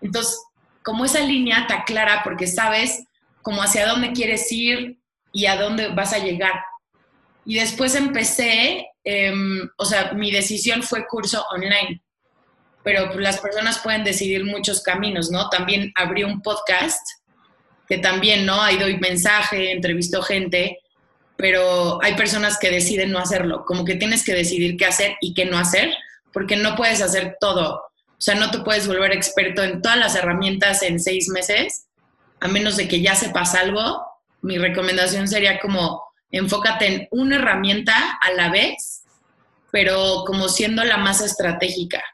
Entonces, 0.00 0.40
como 0.82 1.04
esa 1.04 1.20
línea 1.20 1.66
te 1.66 1.74
aclara 1.74 2.22
porque 2.24 2.46
sabes 2.46 3.04
como 3.42 3.62
hacia 3.62 3.86
dónde 3.86 4.12
quieres 4.12 4.50
ir 4.52 4.98
y 5.32 5.46
a 5.46 5.56
dónde 5.56 5.88
vas 5.88 6.12
a 6.12 6.18
llegar. 6.18 6.54
Y 7.44 7.54
después 7.54 7.94
empecé, 7.94 8.88
em, 9.04 9.68
o 9.76 9.84
sea, 9.84 10.12
mi 10.12 10.30
decisión 10.30 10.82
fue 10.82 11.06
curso 11.06 11.44
online, 11.50 12.02
pero 12.82 13.18
las 13.18 13.40
personas 13.40 13.78
pueden 13.78 14.04
decidir 14.04 14.44
muchos 14.44 14.82
caminos, 14.82 15.30
¿no? 15.30 15.48
También 15.48 15.92
abrí 15.96 16.22
un 16.24 16.42
podcast, 16.42 17.00
que 17.88 17.98
también, 17.98 18.46
¿no? 18.46 18.62
Ahí 18.62 18.78
doy 18.78 18.98
mensaje, 18.98 19.72
entrevisto 19.72 20.22
gente, 20.22 20.78
pero 21.36 22.02
hay 22.02 22.14
personas 22.14 22.58
que 22.58 22.70
deciden 22.70 23.10
no 23.10 23.18
hacerlo, 23.18 23.64
como 23.66 23.84
que 23.84 23.96
tienes 23.96 24.24
que 24.24 24.34
decidir 24.34 24.76
qué 24.76 24.86
hacer 24.86 25.16
y 25.20 25.34
qué 25.34 25.44
no 25.44 25.58
hacer, 25.58 25.92
porque 26.32 26.56
no 26.56 26.76
puedes 26.76 27.02
hacer 27.02 27.36
todo. 27.40 27.82
O 28.20 28.22
sea, 28.22 28.34
no 28.34 28.50
te 28.50 28.58
puedes 28.58 28.86
volver 28.86 29.12
experto 29.12 29.62
en 29.62 29.80
todas 29.80 29.96
las 29.96 30.14
herramientas 30.14 30.82
en 30.82 31.00
seis 31.00 31.30
meses, 31.30 31.86
a 32.40 32.48
menos 32.48 32.76
de 32.76 32.86
que 32.86 33.00
ya 33.00 33.14
sepas 33.14 33.54
algo. 33.54 34.04
Mi 34.42 34.58
recomendación 34.58 35.26
sería 35.26 35.58
como 35.58 36.02
enfócate 36.30 36.86
en 36.86 37.08
una 37.12 37.36
herramienta 37.36 38.18
a 38.20 38.32
la 38.32 38.50
vez, 38.50 39.04
pero 39.70 40.24
como 40.26 40.50
siendo 40.50 40.84
la 40.84 40.98
más 40.98 41.22
estratégica, 41.22 42.04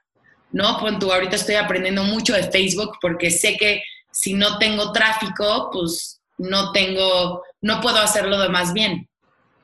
¿no? 0.52 0.78
Pues 0.78 0.96
tú, 1.00 1.12
ahorita 1.12 1.34
estoy 1.34 1.56
aprendiendo 1.56 2.04
mucho 2.04 2.34
de 2.34 2.52
Facebook 2.52 2.98
porque 3.02 3.32
sé 3.32 3.56
que 3.56 3.82
si 4.12 4.34
no 4.34 4.58
tengo 4.58 4.92
tráfico, 4.92 5.70
pues 5.72 6.20
no 6.38 6.70
tengo, 6.70 7.42
no 7.62 7.80
puedo 7.80 7.98
hacerlo 7.98 8.38
de 8.38 8.48
más 8.48 8.72
bien. 8.72 9.08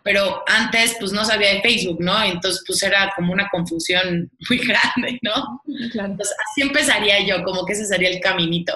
Pero 0.02 0.42
antes 0.46 0.96
pues 0.98 1.12
no 1.12 1.24
sabía 1.24 1.54
de 1.54 1.62
Facebook, 1.62 2.00
¿no? 2.00 2.22
Entonces 2.22 2.62
pues 2.66 2.82
era 2.82 3.12
como 3.16 3.32
una 3.32 3.48
confusión 3.50 4.30
muy 4.48 4.58
grande, 4.58 5.18
¿no? 5.22 5.62
Entonces 5.66 6.36
así 6.50 6.62
empezaría 6.62 7.24
yo, 7.26 7.42
como 7.44 7.64
que 7.64 7.72
ese 7.72 7.86
sería 7.86 8.10
el 8.10 8.20
caminito. 8.20 8.72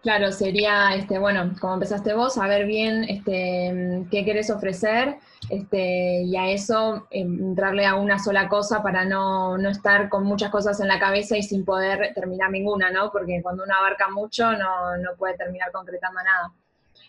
Claro, 0.00 0.30
sería, 0.30 0.94
este, 0.94 1.18
bueno, 1.18 1.54
como 1.60 1.74
empezaste 1.74 2.14
vos, 2.14 2.34
saber 2.34 2.66
bien 2.66 3.04
este, 3.04 4.06
qué 4.12 4.24
querés 4.24 4.48
ofrecer 4.48 5.16
este, 5.50 6.22
y 6.22 6.36
a 6.36 6.50
eso 6.50 7.08
entrarle 7.10 7.84
a 7.84 7.96
una 7.96 8.18
sola 8.20 8.48
cosa 8.48 8.80
para 8.80 9.04
no, 9.04 9.58
no, 9.58 9.68
estar 9.68 10.08
con 10.08 10.22
muchas 10.22 10.50
cosas 10.50 10.78
en 10.80 10.86
la 10.86 11.00
cabeza 11.00 11.36
y 11.36 11.42
sin 11.42 11.64
poder 11.64 12.12
terminar 12.14 12.50
ninguna, 12.50 12.92
¿no? 12.92 13.10
Porque 13.10 13.40
cuando 13.42 13.64
uno 13.64 13.74
abarca 13.74 14.08
mucho 14.08 14.52
no, 14.52 14.96
no 14.98 15.16
puede 15.18 15.36
terminar 15.36 15.72
concretando 15.72 16.20
nada. 16.22 16.52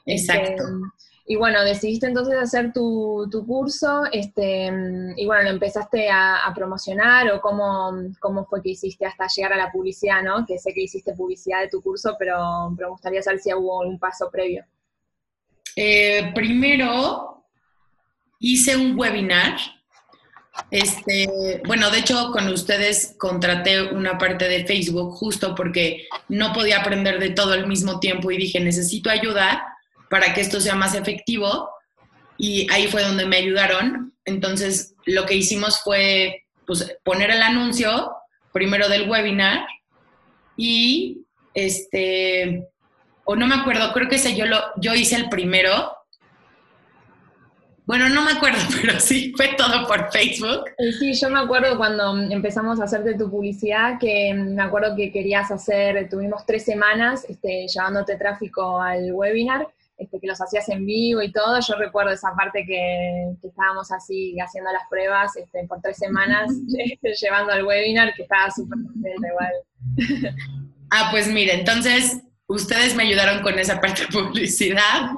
Exacto. 0.07 0.51
Este, 0.51 0.63
y 1.31 1.35
bueno, 1.35 1.63
decidiste 1.63 2.07
entonces 2.07 2.33
hacer 2.39 2.73
tu, 2.73 3.29
curso, 3.45 4.01
este, 4.11 4.71
y 5.15 5.27
bueno, 5.27 5.43
lo 5.43 5.49
empezaste 5.51 6.09
a, 6.09 6.51
promocionar 6.55 7.31
o 7.31 7.39
cómo, 7.39 7.91
cómo, 8.19 8.47
fue 8.47 8.63
que 8.63 8.69
hiciste 8.69 9.05
hasta 9.05 9.27
llegar 9.27 9.53
a 9.53 9.57
la 9.57 9.71
publicidad, 9.71 10.23
¿no? 10.23 10.43
Que 10.47 10.57
sé 10.57 10.73
que 10.73 10.81
hiciste 10.81 11.13
publicidad 11.13 11.61
de 11.61 11.67
tu 11.67 11.83
curso, 11.83 12.15
pero, 12.17 12.71
me 12.71 12.87
gustaría 12.87 13.21
saber 13.21 13.39
si 13.39 13.53
hubo 13.53 13.81
un 13.81 13.99
paso 13.99 14.31
previo. 14.31 14.65
Eh, 15.75 16.31
primero 16.33 17.45
hice 18.39 18.75
un 18.75 18.97
webinar. 18.97 19.55
Este, 20.71 21.61
bueno, 21.67 21.91
de 21.91 21.99
hecho, 21.99 22.31
con 22.31 22.47
ustedes 22.47 23.13
contraté 23.19 23.83
una 23.83 24.17
parte 24.17 24.49
de 24.49 24.65
Facebook 24.65 25.11
justo 25.11 25.53
porque 25.53 26.07
no 26.27 26.53
podía 26.53 26.79
aprender 26.79 27.19
de 27.19 27.29
todo 27.29 27.53
al 27.53 27.67
mismo 27.67 27.99
tiempo 27.99 28.31
y 28.31 28.37
dije, 28.37 28.59
necesito 28.59 29.11
ayuda 29.11 29.68
para 30.09 30.33
que 30.33 30.41
esto 30.41 30.59
sea 30.59 30.75
más 30.75 30.95
efectivo 30.95 31.69
y 32.37 32.71
ahí 32.71 32.87
fue 32.87 33.03
donde 33.03 33.25
me 33.25 33.37
ayudaron. 33.37 34.13
Entonces, 34.25 34.95
lo 35.05 35.25
que 35.25 35.35
hicimos 35.35 35.81
fue 35.81 36.45
pues, 36.65 36.97
poner 37.03 37.29
el 37.31 37.41
anuncio 37.41 38.13
primero 38.51 38.89
del 38.89 39.09
webinar 39.09 39.67
y 40.55 41.25
este, 41.53 42.67
o 43.25 43.35
no 43.35 43.45
me 43.45 43.55
acuerdo, 43.55 43.91
creo 43.93 44.09
que 44.09 44.15
ese 44.15 44.35
yo, 44.35 44.45
lo, 44.45 44.57
yo 44.77 44.93
hice 44.93 45.15
el 45.15 45.29
primero. 45.29 45.95
Bueno, 47.85 48.07
no 48.07 48.23
me 48.23 48.31
acuerdo, 48.31 48.59
pero 48.81 48.99
sí, 48.99 49.33
fue 49.35 49.49
todo 49.57 49.87
por 49.87 50.11
Facebook. 50.11 50.65
Eh, 50.77 50.93
sí, 50.93 51.13
yo 51.13 51.29
me 51.29 51.39
acuerdo 51.39 51.77
cuando 51.77 52.17
empezamos 52.31 52.79
a 52.79 52.85
hacerte 52.85 53.15
tu 53.15 53.29
publicidad, 53.29 53.99
que 53.99 54.33
me 54.33 54.61
acuerdo 54.61 54.95
que 54.95 55.11
querías 55.11 55.51
hacer, 55.51 56.07
tuvimos 56.09 56.45
tres 56.45 56.63
semanas 56.63 57.25
este, 57.27 57.67
llevándote 57.67 58.15
tráfico 58.15 58.79
al 58.79 59.11
webinar 59.11 59.67
este, 59.99 60.17
que 60.19 60.27
los 60.27 60.39
hacías 60.39 60.69
en 60.69 60.85
vivo 60.85 61.21
y 61.21 61.29
todo, 61.31 61.59
yo 61.59 61.75
recuerdo 61.75 62.11
esa 62.11 62.33
parte 62.33 62.65
que, 62.65 63.33
estábamos 63.43 63.91
así 63.91 64.39
haciendo 64.39 64.71
las 64.71 64.83
pruebas 64.89 65.35
este, 65.35 65.67
por 65.67 65.81
tres 65.81 65.97
semanas, 65.97 66.49
este, 66.77 67.13
llevando 67.21 67.51
al 67.51 67.65
webinar, 67.65 68.13
que 68.15 68.23
estaba 68.23 68.49
súper 68.49 68.79
igual. 68.97 70.35
Ah, 70.91 71.09
pues 71.11 71.27
mire, 71.27 71.53
entonces 71.53 72.17
ustedes 72.47 72.95
me 72.95 73.03
ayudaron 73.03 73.43
con 73.43 73.59
esa 73.59 73.79
parte 73.79 74.01
de 74.01 74.07
publicidad. 74.07 75.11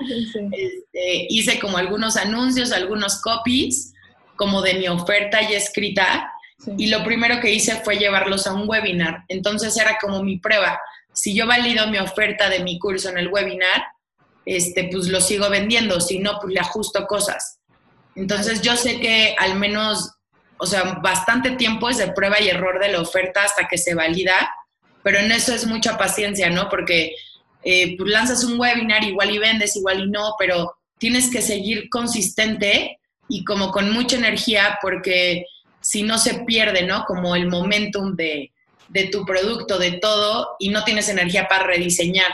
hice 1.30 1.60
como 1.62 1.78
algunos 1.78 2.18
anuncios, 2.18 2.74
algunos 2.74 3.22
copies, 3.22 3.94
como 4.36 4.62
de 4.62 4.74
mi 4.74 4.90
oferta 4.90 5.40
ya 5.42 5.56
escrita. 5.56 6.30
Y 6.78 6.88
lo 6.88 7.06
primero 7.06 7.40
que 7.40 7.54
hice 7.54 7.78
fue 7.78 8.00
llevarlos 8.00 8.48
a 8.48 8.54
un 8.54 8.68
webinar. 8.68 9.24
Entonces 9.30 9.78
era 9.78 9.98
como 10.02 10.22
mi 10.24 10.40
prueba. 10.40 10.78
Si 11.14 11.34
yo 11.34 11.48
valido 11.48 11.88
mi 11.88 12.00
oferta 12.00 12.50
de 12.50 12.60
mi 12.66 12.78
curso 12.78 13.08
en 13.08 13.18
el 13.18 13.30
webinar, 13.30 13.82
este, 14.46 14.90
pues 14.92 15.08
lo 15.08 15.22
sigo 15.22 15.50
vendiendo, 15.50 16.00
si 16.00 16.20
no, 16.20 16.40
pues 16.42 16.54
le 16.54 16.60
ajusto 16.60 17.06
cosas. 17.08 17.60
Entonces 18.16 18.62
yo 18.62 18.76
sé 18.76 19.00
que 19.00 19.36
al 19.38 19.56
menos, 19.56 20.12
o 20.58 20.66
sea, 20.66 21.00
bastante 21.02 21.52
tiempo 21.52 21.90
es 21.90 21.98
de 21.98 22.12
prueba 22.12 22.40
y 22.40 22.50
error 22.50 22.80
de 22.80 22.92
la 22.92 23.02
oferta 23.02 23.44
hasta 23.44 23.68
que 23.68 23.78
se 23.78 23.96
valida, 23.96 24.54
pero 25.04 25.20
en 25.20 25.32
eso 25.32 25.54
es 25.54 25.66
mucha 25.66 25.98
paciencia, 25.98 26.50
¿no? 26.50 26.70
Porque 26.70 27.16
eh, 27.64 27.96
pues 27.98 28.10
lanzas 28.10 28.44
un 28.44 28.60
webinar, 28.60 29.04
igual 29.04 29.32
y 29.32 29.38
vendes, 29.38 29.76
igual 29.76 30.02
y 30.02 30.10
no, 30.10 30.36
pero 30.38 30.76
tienes 30.98 31.32
que 31.32 31.42
seguir 31.42 31.90
consistente 31.90 33.00
y 33.28 33.44
como 33.44 33.72
con 33.72 33.92
mucha 33.92 34.18
energía 34.18 34.78
porque 34.82 35.46
si 35.80 36.04
no 36.04 36.18
se 36.18 36.44
pierde, 36.46 36.84
¿no? 36.84 37.06
Como 37.06 37.36
el 37.36 37.48
momentum 37.48 38.16
de, 38.16 38.52
de 38.92 39.06
tu 39.06 39.26
producto, 39.26 39.80
de 39.80 39.94
todo, 39.94 40.56
y 40.60 40.70
no 40.70 40.84
tienes 40.84 41.10
energía 41.10 41.48
para 41.48 41.64
rediseñar. 41.64 42.32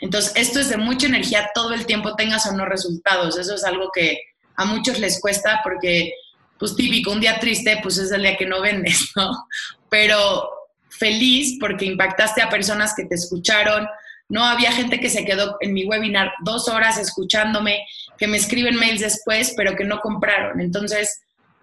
Entonces, 0.00 0.32
esto 0.36 0.60
es 0.60 0.68
de 0.68 0.76
mucha 0.76 1.06
energía 1.06 1.50
todo 1.54 1.72
el 1.72 1.86
tiempo, 1.86 2.16
tengas 2.16 2.46
o 2.46 2.52
no 2.52 2.66
resultados. 2.66 3.38
Eso 3.38 3.54
es 3.54 3.64
algo 3.64 3.90
que 3.94 4.18
a 4.56 4.64
muchos 4.64 4.98
les 4.98 5.20
cuesta 5.20 5.60
porque, 5.62 6.12
pues 6.58 6.76
típico, 6.76 7.10
un 7.10 7.20
día 7.20 7.38
triste, 7.38 7.78
pues 7.82 7.98
es 7.98 8.10
el 8.12 8.22
día 8.22 8.36
que 8.36 8.46
no 8.46 8.60
vendes, 8.60 9.10
¿no? 9.16 9.46
Pero 9.88 10.48
feliz 10.88 11.56
porque 11.60 11.86
impactaste 11.86 12.42
a 12.42 12.48
personas 12.48 12.94
que 12.96 13.04
te 13.04 13.14
escucharon. 13.14 13.86
No 14.28 14.44
había 14.44 14.72
gente 14.72 15.00
que 15.00 15.10
se 15.10 15.24
quedó 15.24 15.56
en 15.60 15.74
mi 15.74 15.84
webinar 15.84 16.32
dos 16.44 16.68
horas 16.68 16.98
escuchándome, 16.98 17.86
que 18.18 18.26
me 18.26 18.36
escriben 18.36 18.76
mails 18.76 19.00
después, 19.00 19.54
pero 19.56 19.76
que 19.76 19.84
no 19.84 20.00
compraron. 20.00 20.60
Entonces, 20.60 21.20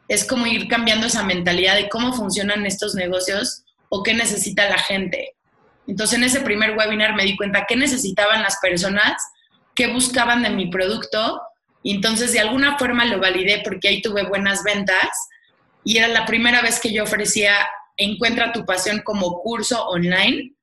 es 0.07 0.25
como 0.25 0.45
ir 0.45 0.67
cambiando 0.67 1.07
esa 1.07 1.23
mentalidad 1.23 1.75
de 1.75 1.89
cómo 1.89 2.13
funcionan 2.13 2.65
estos 2.65 2.95
negocios 2.95 3.63
o 3.89 4.03
qué 4.03 4.13
necesita 4.13 4.69
la 4.69 4.77
gente. 4.77 5.35
Entonces 5.87 6.17
en 6.17 6.23
ese 6.23 6.41
primer 6.41 6.77
webinar 6.77 7.15
me 7.15 7.23
di 7.23 7.35
cuenta 7.35 7.65
qué 7.67 7.75
necesitaban 7.75 8.41
las 8.41 8.57
personas, 8.61 9.21
qué 9.75 9.87
buscaban 9.87 10.43
de 10.43 10.49
mi 10.49 10.69
producto 10.69 11.41
entonces 11.83 12.31
de 12.31 12.39
alguna 12.39 12.77
forma 12.77 13.05
lo 13.05 13.19
validé 13.19 13.61
porque 13.63 13.87
ahí 13.87 14.01
tuve 14.01 14.23
buenas 14.23 14.63
ventas 14.63 15.09
y 15.83 15.97
era 15.97 16.07
la 16.07 16.25
primera 16.25 16.61
vez 16.61 16.79
que 16.79 16.93
yo 16.93 17.03
ofrecía 17.03 17.55
Encuentra 17.97 18.51
tu 18.51 18.65
pasión 18.65 19.01
como 19.03 19.41
curso 19.41 19.85
online 19.87 20.53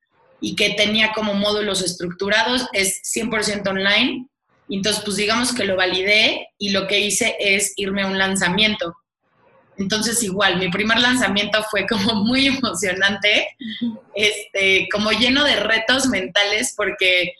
y 0.40 0.56
que 0.56 0.70
tenía 0.70 1.12
como 1.12 1.34
módulos 1.34 1.82
estructurados, 1.82 2.66
es 2.72 3.00
100% 3.14 3.68
online. 3.68 4.26
Entonces, 4.68 5.02
pues 5.04 5.16
digamos 5.18 5.54
que 5.54 5.64
lo 5.64 5.76
validé 5.76 6.48
y 6.58 6.70
lo 6.70 6.88
que 6.88 6.98
hice 6.98 7.36
es 7.38 7.74
irme 7.76 8.02
a 8.02 8.06
un 8.06 8.18
lanzamiento. 8.18 8.96
Entonces 9.78 10.22
igual, 10.24 10.58
mi 10.58 10.68
primer 10.70 10.98
lanzamiento 10.98 11.62
fue 11.70 11.86
como 11.86 12.14
muy 12.24 12.48
emocionante, 12.48 13.56
este, 14.14 14.88
como 14.92 15.12
lleno 15.12 15.44
de 15.44 15.56
retos 15.56 16.06
mentales 16.08 16.74
porque, 16.76 17.32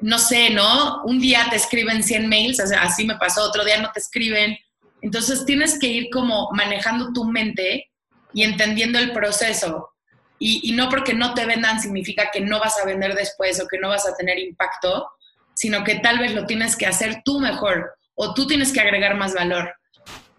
no 0.00 0.18
sé, 0.18 0.50
¿no? 0.50 1.02
Un 1.04 1.20
día 1.20 1.46
te 1.50 1.56
escriben 1.56 2.02
100 2.02 2.28
mails, 2.28 2.60
así 2.60 3.04
me 3.04 3.16
pasó, 3.16 3.42
otro 3.42 3.64
día 3.64 3.80
no 3.80 3.90
te 3.92 4.00
escriben. 4.00 4.56
Entonces 5.02 5.44
tienes 5.44 5.78
que 5.78 5.88
ir 5.88 6.08
como 6.10 6.50
manejando 6.52 7.12
tu 7.12 7.24
mente 7.24 7.90
y 8.32 8.44
entendiendo 8.44 8.98
el 8.98 9.12
proceso. 9.12 9.90
Y, 10.38 10.70
y 10.70 10.72
no 10.72 10.88
porque 10.88 11.12
no 11.12 11.34
te 11.34 11.44
vendan 11.44 11.80
significa 11.80 12.30
que 12.32 12.40
no 12.40 12.60
vas 12.60 12.78
a 12.78 12.86
vender 12.86 13.14
después 13.14 13.60
o 13.60 13.66
que 13.66 13.78
no 13.78 13.88
vas 13.88 14.06
a 14.06 14.14
tener 14.14 14.38
impacto, 14.38 15.08
sino 15.54 15.84
que 15.84 15.96
tal 15.96 16.18
vez 16.18 16.34
lo 16.34 16.46
tienes 16.46 16.76
que 16.76 16.86
hacer 16.86 17.22
tú 17.24 17.40
mejor 17.40 17.92
o 18.14 18.32
tú 18.34 18.46
tienes 18.46 18.72
que 18.72 18.80
agregar 18.80 19.16
más 19.16 19.34
valor. 19.34 19.74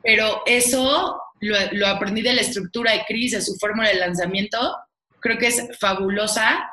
Pero 0.03 0.41
eso 0.45 1.21
lo, 1.39 1.87
aprendí 1.87 2.21
de 2.21 2.33
la 2.33 2.41
estructura 2.41 2.91
de 2.91 3.03
Cris, 3.07 3.31
de 3.31 3.41
su 3.41 3.55
fórmula 3.55 3.89
de 3.89 3.95
lanzamiento. 3.95 4.75
Creo 5.19 5.37
que 5.37 5.47
es 5.47 5.67
fabulosa. 5.79 6.69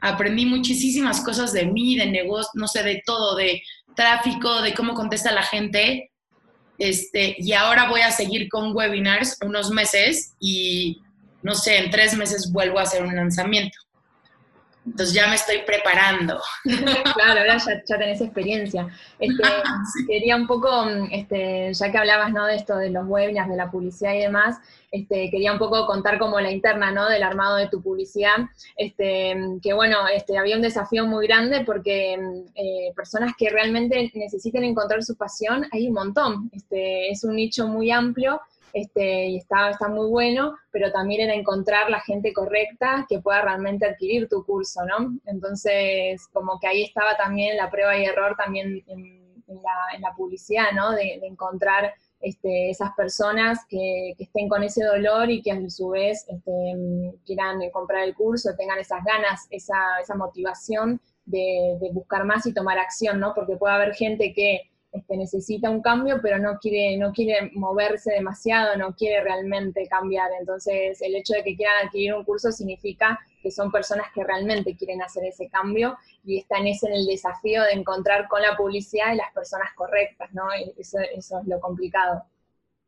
Aprendí 0.00 0.46
muchísimas 0.46 1.20
cosas 1.20 1.52
de 1.52 1.66
mí, 1.66 1.96
de 1.96 2.06
negocio, 2.06 2.50
no 2.54 2.66
sé, 2.66 2.82
de 2.82 3.02
todo, 3.04 3.36
de 3.36 3.62
tráfico, 3.94 4.62
de 4.62 4.74
cómo 4.74 4.94
contesta 4.94 5.32
la 5.32 5.42
gente. 5.42 6.10
Este, 6.78 7.36
y 7.38 7.52
ahora 7.52 7.90
voy 7.90 8.00
a 8.00 8.10
seguir 8.10 8.48
con 8.48 8.74
webinars 8.74 9.36
unos 9.44 9.70
meses 9.70 10.34
y 10.40 11.02
no 11.42 11.54
sé, 11.54 11.78
en 11.78 11.90
tres 11.90 12.16
meses 12.16 12.50
vuelvo 12.52 12.78
a 12.78 12.82
hacer 12.82 13.02
un 13.02 13.14
lanzamiento. 13.14 13.78
Entonces 14.90 15.14
ya 15.14 15.28
me 15.28 15.36
estoy 15.36 15.58
preparando. 15.64 16.40
claro, 17.14 17.40
ahora 17.40 17.58
ya, 17.58 17.82
tenés 17.98 18.20
experiencia. 18.20 18.88
Este, 19.18 19.44
Quería 20.08 20.34
un 20.36 20.46
poco, 20.48 20.68
este, 21.12 21.72
ya 21.72 21.92
que 21.92 21.98
hablabas 21.98 22.32
¿no? 22.32 22.46
de 22.46 22.56
esto 22.56 22.76
de 22.76 22.90
los 22.90 23.06
webinars, 23.06 23.48
de 23.48 23.56
la 23.56 23.70
publicidad 23.70 24.14
y 24.14 24.18
demás, 24.18 24.58
este, 24.90 25.30
quería 25.30 25.52
un 25.52 25.58
poco 25.60 25.86
contar 25.86 26.18
como 26.18 26.40
la 26.40 26.50
interna 26.50 26.90
¿no? 26.90 27.08
del 27.08 27.22
armado 27.22 27.56
de 27.56 27.68
tu 27.68 27.80
publicidad, 27.80 28.38
este, 28.76 29.36
que 29.62 29.72
bueno, 29.72 30.08
este, 30.08 30.36
había 30.36 30.56
un 30.56 30.62
desafío 30.62 31.06
muy 31.06 31.28
grande 31.28 31.62
porque 31.64 32.14
eh, 32.56 32.92
personas 32.96 33.32
que 33.38 33.48
realmente 33.50 34.10
necesiten 34.14 34.64
encontrar 34.64 35.04
su 35.04 35.16
pasión, 35.16 35.66
hay 35.70 35.86
un 35.86 35.94
montón. 35.94 36.50
Este, 36.52 37.10
es 37.10 37.22
un 37.22 37.36
nicho 37.36 37.68
muy 37.68 37.92
amplio 37.92 38.40
este, 38.72 39.26
y 39.26 39.36
está, 39.38 39.70
está 39.70 39.88
muy 39.88 40.08
bueno, 40.08 40.56
pero 40.70 40.92
también 40.92 41.22
era 41.22 41.34
encontrar 41.34 41.90
la 41.90 42.00
gente 42.00 42.32
correcta 42.32 43.06
que 43.08 43.20
pueda 43.20 43.42
realmente 43.42 43.86
adquirir 43.86 44.28
tu 44.28 44.44
curso, 44.44 44.80
¿no? 44.84 45.18
Entonces, 45.26 46.26
como 46.32 46.58
que 46.60 46.66
ahí 46.66 46.84
estaba 46.84 47.16
también 47.16 47.56
la 47.56 47.70
prueba 47.70 47.96
y 47.96 48.04
error 48.04 48.36
también 48.36 48.82
en, 48.86 49.20
la, 50.00 50.14
publicidad, 50.16 50.72
¿no? 50.74 50.92
De, 50.92 51.14
encontrar 51.22 51.92
este, 52.20 52.70
esas 52.70 52.92
personas 52.94 53.58
que, 53.68 54.14
estén 54.18 54.48
con 54.48 54.62
ese 54.62 54.84
dolor 54.84 55.30
y 55.30 55.42
que 55.42 55.50
a 55.50 55.70
su 55.70 55.88
vez 55.88 56.24
este, 56.28 56.52
quieran 57.26 57.58
comprar 57.72 58.04
el 58.04 58.14
curso, 58.14 58.50
tengan 58.56 58.78
esas 58.78 59.02
ganas, 59.04 59.46
esa, 59.50 59.98
esa 60.00 60.14
motivación 60.14 61.00
de, 61.24 61.78
de, 61.80 61.90
buscar 61.92 62.24
más 62.24 62.46
y 62.46 62.54
tomar 62.54 62.78
acción, 62.78 63.18
¿no? 63.18 63.34
Porque 63.34 63.56
puede 63.56 63.74
haber 63.74 63.94
gente 63.94 64.32
que 64.32 64.69
este, 64.92 65.16
necesita 65.16 65.70
un 65.70 65.82
cambio, 65.82 66.18
pero 66.20 66.38
no 66.38 66.58
quiere, 66.58 66.96
no 66.96 67.12
quiere 67.12 67.50
moverse 67.54 68.12
demasiado, 68.12 68.76
no 68.76 68.94
quiere 68.94 69.22
realmente 69.22 69.86
cambiar. 69.86 70.30
Entonces, 70.38 71.00
el 71.00 71.14
hecho 71.14 71.34
de 71.34 71.44
que 71.44 71.56
quieran 71.56 71.86
adquirir 71.86 72.14
un 72.14 72.24
curso 72.24 72.50
significa 72.50 73.18
que 73.42 73.50
son 73.50 73.70
personas 73.70 74.08
que 74.14 74.24
realmente 74.24 74.76
quieren 74.76 75.00
hacer 75.02 75.24
ese 75.24 75.48
cambio 75.48 75.96
y 76.24 76.38
están 76.38 76.66
ese 76.66 76.88
en 76.88 76.94
el 76.94 77.06
desafío 77.06 77.62
de 77.62 77.72
encontrar 77.72 78.26
con 78.28 78.42
la 78.42 78.56
publicidad 78.56 79.14
las 79.14 79.32
personas 79.32 79.70
correctas, 79.76 80.32
¿no? 80.32 80.44
Eso, 80.76 80.98
eso 81.14 81.40
es 81.40 81.46
lo 81.46 81.60
complicado. 81.60 82.24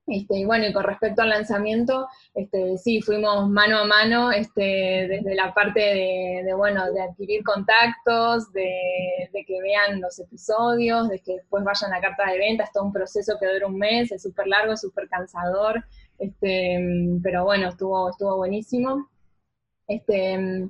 Este, 0.07 0.39
y 0.39 0.45
bueno, 0.45 0.67
y 0.67 0.73
con 0.73 0.83
respecto 0.83 1.23
al 1.23 1.29
lanzamiento, 1.29 2.09
este, 2.35 2.77
sí, 2.77 3.01
fuimos 3.01 3.49
mano 3.49 3.79
a 3.79 3.85
mano 3.85 4.33
este, 4.33 5.07
desde 5.09 5.35
la 5.37 5.55
parte 5.55 5.81
de, 5.81 6.55
bueno, 6.57 6.91
de 6.91 7.03
adquirir 7.03 7.45
contactos, 7.45 8.53
de, 8.53 9.31
que 9.47 9.61
vean 9.63 10.01
los 10.01 10.19
episodios, 10.19 11.09
de 11.09 11.21
que 11.21 11.35
después 11.35 11.63
vayan 11.63 11.93
a 11.95 12.01
carta 12.01 12.31
de 12.31 12.39
venta, 12.39 12.65
es 12.65 12.73
todo 12.73 12.85
un 12.85 12.93
proceso 12.93 13.37
que 13.41 13.47
dura 13.47 13.67
un 13.69 13.79
mes, 13.79 14.11
es 14.11 14.23
súper 14.23 14.49
largo, 14.49 14.73
es 14.73 14.81
súper 14.81 15.09
cansador, 15.09 15.85
este, 16.19 16.81
pero 17.23 17.45
bueno, 17.45 17.69
estuvo, 17.69 18.11
estuvo 18.11 18.37
buenísimo. 18.37 19.09
Este, 19.87 20.69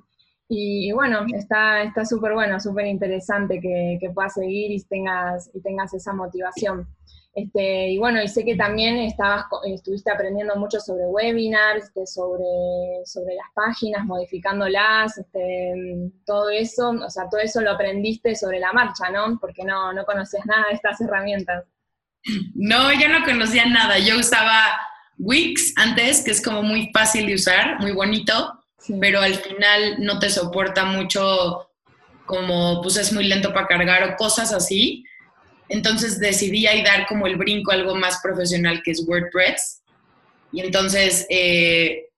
y, 0.49 0.93
bueno, 0.93 1.25
está 1.35 2.05
súper 2.05 2.35
bueno, 2.35 2.61
súper 2.61 2.87
interesante 2.87 3.61
que, 3.61 3.97
que 3.99 4.11
puedas 4.11 4.35
seguir 4.35 4.73
y 4.73 4.83
tengas, 4.85 5.51
y 5.55 5.61
tengas 5.63 5.95
esa 5.95 6.13
motivación. 6.13 6.87
Este, 7.35 7.89
y 7.89 7.99
bueno, 7.99 8.23
y 8.23 8.29
sé 8.29 8.45
que 8.45 8.57
también 8.57 8.99
estabas, 8.99 9.47
estuviste 9.65 10.11
aprendiendo 10.11 10.55
mucho 10.57 10.79
sobre 10.81 11.07
webinars, 11.07 11.85
este, 11.85 12.07
sobre, 12.07 12.45
sobre 13.07 13.35
las 13.35 13.47
páginas, 13.55 14.05
modificándolas, 14.05 15.17
este, 15.17 16.11
todo 16.27 16.51
eso, 16.51 16.91
o 16.91 17.09
sea, 17.09 17.31
todo 17.31 17.41
eso 17.41 17.63
lo 17.63 17.71
aprendiste 17.71 18.35
sobre 18.35 18.61
la 18.61 18.73
marcha, 18.75 19.09
¿no? 19.11 19.39
Porque 19.41 19.65
no, 19.65 19.95
no 19.95 20.05
conocías 20.05 20.45
nada 20.45 20.67
de 20.69 20.75
estas 20.75 21.01
herramientas. 21.01 21.65
No, 22.55 22.93
yo 22.93 23.09
no 23.09 23.25
conocía 23.25 23.65
nada. 23.67 23.99
Yo 23.99 24.19
usaba 24.19 24.79
Wix 25.19 25.73
antes, 25.77 26.23
que 26.23 26.33
es 26.33 26.43
como 26.43 26.63
muy 26.63 26.91
fácil 26.93 27.27
de 27.27 27.35
usar, 27.35 27.81
muy 27.81 27.93
bonito, 27.93 28.59
pero 29.01 29.21
al 29.21 29.35
final 29.35 29.97
no 29.99 30.19
te 30.19 30.29
soporta 30.29 30.85
mucho, 30.85 31.71
como 32.27 32.83
pues 32.83 32.97
es 32.99 33.13
muy 33.13 33.25
lento 33.25 33.55
para 33.55 33.67
cargar 33.67 34.05
o 34.05 34.17
cosas 34.17 34.53
así. 34.53 35.05
Entonces 35.73 36.21
decidí 36.21 36.67
ahí 36.67 36.83
dar 36.83 37.07
como 37.07 37.27
el 37.27 37.37
brinco 37.37 37.73
a 37.73 37.75
algo 37.75 37.95
más 37.95 38.21
profesional 38.23 38.83
que 38.85 38.91
es 38.91 39.05
WordPress. 39.09 39.81
Y 40.53 40.61
entonces 40.61 41.27
eh, 41.31 42.09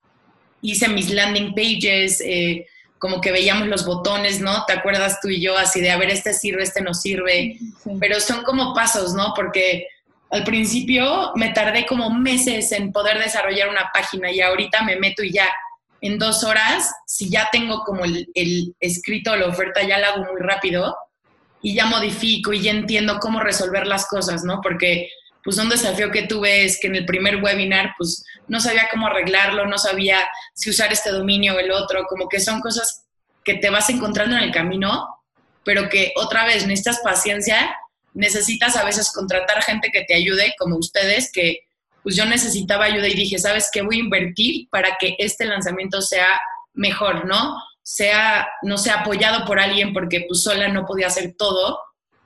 hice 0.61 0.89
mis 0.89 1.09
landing 1.11 1.55
pages, 1.55 2.21
eh, 2.21 2.67
como 2.99 3.21
que 3.21 3.31
veíamos 3.31 3.69
los 3.69 3.87
botones, 3.87 4.41
¿no? 4.41 4.65
¿Te 4.65 4.73
acuerdas 4.73 5.21
tú 5.23 5.29
y 5.29 5.41
yo 5.41 5.57
así 5.57 5.81
de, 5.81 5.93
a 5.93 5.97
ver, 5.97 6.11
este 6.11 6.33
sirve, 6.35 6.65
este 6.65 6.83
no 6.83 6.95
sirve? 6.95 7.57
Pero 8.01 8.19
son 8.19 8.43
como 8.43 8.75
pasos, 8.75 9.15
¿no? 9.15 9.33
Porque 9.37 9.87
al 10.31 10.43
principio 10.43 11.31
me 11.37 11.51
tardé 11.51 11.87
como 11.87 12.11
meses 12.11 12.73
en 12.73 12.91
poder 12.91 13.21
desarrollar 13.21 13.69
una 13.69 13.89
página 13.95 14.33
y 14.33 14.41
ahorita 14.41 14.83
me 14.83 14.97
meto 14.97 15.23
y 15.23 15.33
ya 15.33 15.49
en 16.01 16.19
dos 16.19 16.43
horas, 16.43 16.91
si 17.07 17.31
ya 17.31 17.51
tengo 17.53 17.85
como 17.85 18.05
el, 18.05 18.29
el 18.35 18.75
escrito, 18.81 19.37
la 19.37 19.47
oferta, 19.47 19.85
ya 19.85 19.99
la 19.99 20.09
hago 20.09 20.25
muy 20.25 20.41
rápido 20.41 20.97
y 21.65 21.75
ya 21.75 21.87
modifico 21.87 22.53
y 22.53 22.61
ya 22.61 22.73
entiendo 22.73 23.19
cómo 23.19 23.41
resolver 23.41 23.87
las 23.87 24.07
cosas, 24.07 24.45
¿no? 24.45 24.61
Porque 24.61 25.09
pues 25.43 25.57
un 25.57 25.71
desafío 25.71 26.11
que 26.11 26.27
tuve 26.27 26.67
es 26.67 26.79
que 26.79 26.89
en 26.89 26.97
el 26.97 27.07
primer 27.07 27.43
webinar 27.43 27.95
pues 27.97 28.23
no 28.49 28.61
sabía 28.61 28.89
cómo 28.91 29.07
arreglarlo, 29.07 29.67
no 29.67 29.79
sabía 29.79 30.29
si 30.53 30.69
usar 30.69 30.93
este 30.93 31.11
dominio 31.11 31.55
o 31.55 31.59
el 31.59 31.73
otro, 31.73 32.05
como 32.05 32.29
que 32.29 32.39
son 32.39 32.61
cosas 32.61 33.07
que 33.43 33.55
te 33.55 33.71
vas 33.71 33.89
encontrando 33.89 34.37
en 34.37 34.43
el 34.43 34.53
camino, 34.53 35.09
pero 35.65 35.89
que 35.89 36.13
otra 36.17 36.45
vez 36.45 36.67
necesitas 36.67 37.01
paciencia, 37.03 37.75
necesitas 38.13 38.77
a 38.77 38.85
veces 38.85 39.11
contratar 39.11 39.63
gente 39.63 39.89
que 39.91 40.05
te 40.05 40.15
ayude, 40.15 40.55
como 40.59 40.77
ustedes, 40.77 41.33
que 41.33 41.61
pues 42.03 42.15
yo 42.15 42.27
necesitaba 42.27 42.85
ayuda 42.85 43.09
y 43.09 43.15
dije, 43.15 43.39
¿sabes 43.39 43.71
qué? 43.73 43.81
Voy 43.81 43.97
a 43.97 44.01
invertir 44.01 44.69
para 44.69 44.99
que 45.01 45.17
este 45.19 45.47
lanzamiento 45.47 46.03
sea 46.03 46.29
mejor, 46.75 47.25
¿no? 47.25 47.57
Sea, 47.85 48.49
no 48.63 48.79
sea 48.79 49.01
apoyado 49.01 49.45
por 49.45 49.61
alguien 49.61 49.93
porque 49.93 50.25
pues 50.27 50.43
sola 50.43 50.69
no 50.69 50.87
podía 50.87 51.07
hacer 51.07 51.35
todo, 51.37 51.79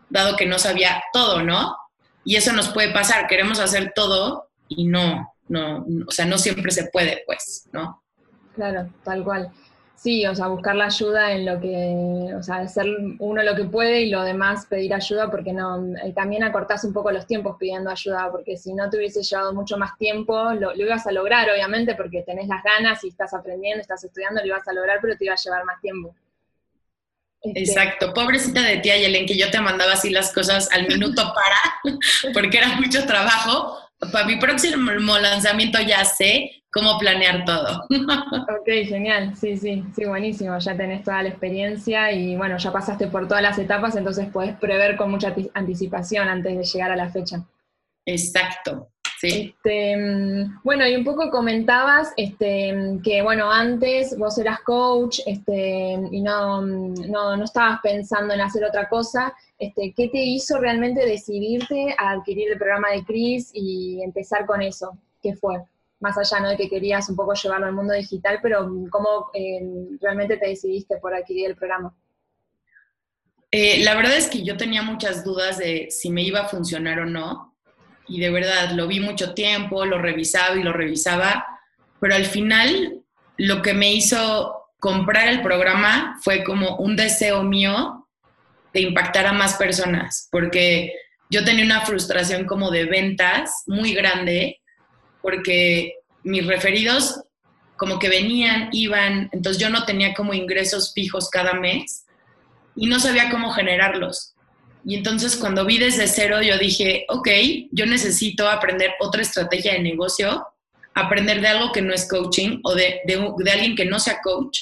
dado 0.09 0.37
que 0.37 0.47
no 0.47 0.59
sabía 0.59 1.03
todo, 1.13 1.43
¿no? 1.43 1.77
Y 2.25 2.37
eso 2.37 2.53
nos 2.53 2.69
puede 2.69 2.93
pasar, 2.93 3.27
queremos 3.27 3.59
hacer 3.59 3.93
todo 3.95 4.51
y 4.69 4.87
no, 4.87 5.35
no, 5.49 5.85
o 6.07 6.11
sea, 6.11 6.27
no 6.27 6.39
siempre 6.39 6.71
se 6.71 6.89
puede, 6.91 7.23
pues, 7.27 7.69
¿no? 7.73 8.03
Claro, 8.55 8.89
tal 9.05 9.25
cual. 9.25 9.53
Sí, 9.99 10.25
o 10.27 10.33
sea, 10.33 10.47
buscar 10.47 10.77
la 10.77 10.85
ayuda 10.85 11.33
en 11.33 11.45
lo 11.45 11.61
que, 11.61 12.33
o 12.33 12.41
sea, 12.41 12.59
hacer 12.59 12.87
uno 13.19 13.43
lo 13.43 13.57
que 13.57 13.65
puede 13.65 14.03
y 14.03 14.11
lo 14.11 14.23
demás 14.23 14.65
pedir 14.67 14.95
ayuda 14.95 15.29
porque 15.29 15.53
no, 15.53 15.93
eh, 15.97 16.13
también 16.15 16.45
acortás 16.45 16.85
un 16.85 16.93
poco 16.93 17.11
los 17.11 17.27
tiempos 17.27 17.57
pidiendo 17.59 17.91
ayuda, 17.91 18.31
porque 18.31 18.57
si 18.57 18.75
no 18.75 18.89
te 18.89 18.97
hubiese 18.97 19.25
llevado 19.25 19.53
mucho 19.53 19.77
más 19.77 19.99
tiempo, 19.99 20.53
lo, 20.53 20.73
ibas 20.77 21.05
a 21.09 21.11
lograr, 21.11 21.51
obviamente, 21.51 21.97
porque 21.97 22.23
tenés 22.23 22.47
las 22.47 22.63
ganas 22.63 23.03
y 23.03 23.09
estás 23.09 23.35
aprendiendo, 23.35 23.81
estás 23.81 24.05
estudiando, 24.05 24.41
lo 24.41 24.47
ibas 24.47 24.69
a 24.69 24.73
lograr, 24.73 25.01
pero 25.03 25.17
te 25.17 25.25
iba 25.25 25.35
a 25.35 25.43
llevar 25.43 25.65
más 25.65 25.81
tiempo. 25.81 26.15
Este, 27.43 27.59
Exacto, 27.59 28.15
pobrecita 28.15 28.63
de 28.63 28.77
tía 28.77 28.99
Yelen, 28.99 29.27
que 29.27 29.37
yo 29.37 29.51
te 29.51 29.61
mandaba 29.61 29.95
así 29.95 30.11
las 30.11 30.33
cosas 30.33 30.71
al 30.71 30.87
minuto 30.87 31.23
para, 31.35 32.33
porque 32.33 32.59
era 32.59 32.69
mucho 32.77 33.05
trabajo. 33.05 33.77
Para 34.13 34.27
mi 34.27 34.37
próximo 34.37 35.19
lanzamiento 35.19 35.81
ya 35.81 36.05
sé 36.05 36.58
cómo 36.71 36.99
planear 36.99 37.45
todo. 37.45 37.85
ok, 37.91 38.67
genial, 38.87 39.37
sí, 39.37 39.57
sí, 39.57 39.85
sí, 39.95 40.05
buenísimo, 40.05 40.59
ya 40.59 40.77
tenés 40.77 41.03
toda 41.03 41.23
la 41.23 41.31
experiencia 41.31 42.13
y 42.13 42.37
bueno, 42.37 42.59
ya 42.59 42.73
pasaste 42.73 43.07
por 43.09 43.27
todas 43.27 43.43
las 43.43 43.59
etapas, 43.59 43.97
entonces 43.97 44.29
podés 44.29 44.57
prever 44.57 44.97
con 44.97 45.11
mucha 45.11 45.35
anticipación 45.55 46.29
antes 46.29 46.57
de 46.57 46.65
llegar 46.65 46.93
a 46.93 46.97
la 46.97 47.11
fecha. 47.11 47.45
Exacto. 48.05 48.89
Sí. 49.21 49.53
Este, 49.53 49.97
mm, 49.97 50.61
bueno, 50.63 50.87
y 50.87 50.95
un 50.95 51.03
poco 51.05 51.29
comentabas 51.31 52.13
este, 52.17 53.01
que, 53.03 53.21
bueno, 53.21 53.51
antes 53.51 54.17
vos 54.17 54.39
eras 54.39 54.61
coach 54.61 55.19
este, 55.27 55.99
y 56.13 56.21
no, 56.21 56.63
no, 56.63 57.37
no, 57.37 57.45
estabas 57.45 57.81
pensando 57.83 58.33
en 58.33 58.41
hacer 58.41 58.65
otra 58.65 58.89
cosa. 58.89 59.35
Este, 59.59 59.93
¿Qué 59.97 60.09
te 60.09 60.23
hizo 60.23 60.59
realmente 60.59 61.05
decidirte 61.05 61.97
a 61.99 62.11
adquirir 62.11 62.53
el 62.53 62.59
programa 62.59 62.93
de 62.93 63.05
Cris 63.05 63.51
y 63.53 64.01
empezar 64.05 64.47
con 64.47 64.63
eso? 64.63 64.97
¿Qué 65.21 65.35
fue? 65.35 65.65
Más 66.01 66.17
allá 66.17 66.41
¿no? 66.41 66.49
de 66.51 66.57
que 66.57 66.69
querías 66.69 67.09
un 67.09 67.17
poco 67.17 67.35
llevarlo 67.35 67.67
al 67.67 67.73
mundo 67.73 67.95
digital, 67.95 68.39
pero 68.43 68.71
¿cómo 68.91 69.31
eh, 69.35 69.61
realmente 70.01 70.37
te 70.37 70.49
decidiste 70.49 70.97
por 70.99 71.15
adquirir 71.15 71.51
el 71.51 71.57
programa? 71.57 71.95
Eh, 73.51 73.83
la 73.83 73.95
verdad 73.95 74.17
es 74.17 74.29
que 74.29 74.43
yo 74.43 74.57
tenía 74.57 74.83
muchas 74.83 75.25
dudas 75.25 75.59
de 75.59 75.89
si 75.91 76.11
me 76.11 76.23
iba 76.23 76.41
a 76.41 76.49
funcionar 76.49 77.01
o 77.01 77.07
no, 77.07 77.57
y 78.07 78.21
de 78.21 78.31
verdad 78.31 78.73
lo 78.73 78.87
vi 78.87 79.01
mucho 79.01 79.35
tiempo, 79.35 79.85
lo 79.85 79.99
revisaba 79.99 80.57
y 80.57 80.63
lo 80.63 80.73
revisaba, 80.73 81.47
pero 82.01 82.15
al 82.15 82.27
final 82.27 83.03
lo 83.37 83.63
que 83.63 83.75
me 83.75 83.93
hizo 83.93 84.55
comprar 84.79 85.29
el 85.29 85.43
programa 85.43 86.19
fue 86.23 86.45
como 86.45 86.77
un 86.77 86.97
deseo 86.97 87.43
mío 87.43 88.09
de 88.73 88.81
impactar 88.81 89.27
a 89.27 89.33
más 89.33 89.55
personas, 89.55 90.29
porque 90.31 90.93
yo 91.31 91.45
tenía 91.45 91.65
una 91.65 91.83
frustración 91.83 92.47
como 92.47 92.71
de 92.71 92.85
ventas 92.85 93.65
muy 93.67 93.95
grande 93.95 94.61
porque 95.23 95.95
mis 96.23 96.47
referidos 96.47 97.23
como 97.77 97.99
que 97.99 98.09
venían, 98.09 98.71
iban, 98.73 99.31
entonces 99.33 99.63
yo 99.63 99.71
no 99.71 99.85
tenía 99.85 100.13
como 100.13 100.35
ingresos 100.35 100.93
fijos 100.93 101.31
cada 101.31 101.55
mes 101.55 102.05
y 102.75 102.87
no 102.87 102.99
sabía 102.99 103.31
cómo 103.31 103.51
generarlos. 103.53 104.35
Y 104.85 104.97
entonces 104.97 105.37
cuando 105.37 105.65
vi 105.65 105.79
desde 105.79 106.07
cero, 106.07 106.43
yo 106.43 106.59
dije, 106.59 107.05
ok, 107.09 107.29
yo 107.71 107.87
necesito 107.87 108.49
aprender 108.49 108.93
otra 109.01 109.23
estrategia 109.23 109.75
de 109.75 109.81
negocio, 109.81 110.47
aprender 110.95 111.41
de 111.41 111.49
algo 111.49 111.73
que 111.73 111.83
no 111.83 111.95
es 111.95 112.09
coaching 112.09 112.61
o 112.65 112.75
de, 112.75 113.01
de, 113.07 113.51
alguien 113.51 113.77
que 113.77 113.85
no 113.85 114.01
sea 114.01 114.21
coach. 114.23 114.59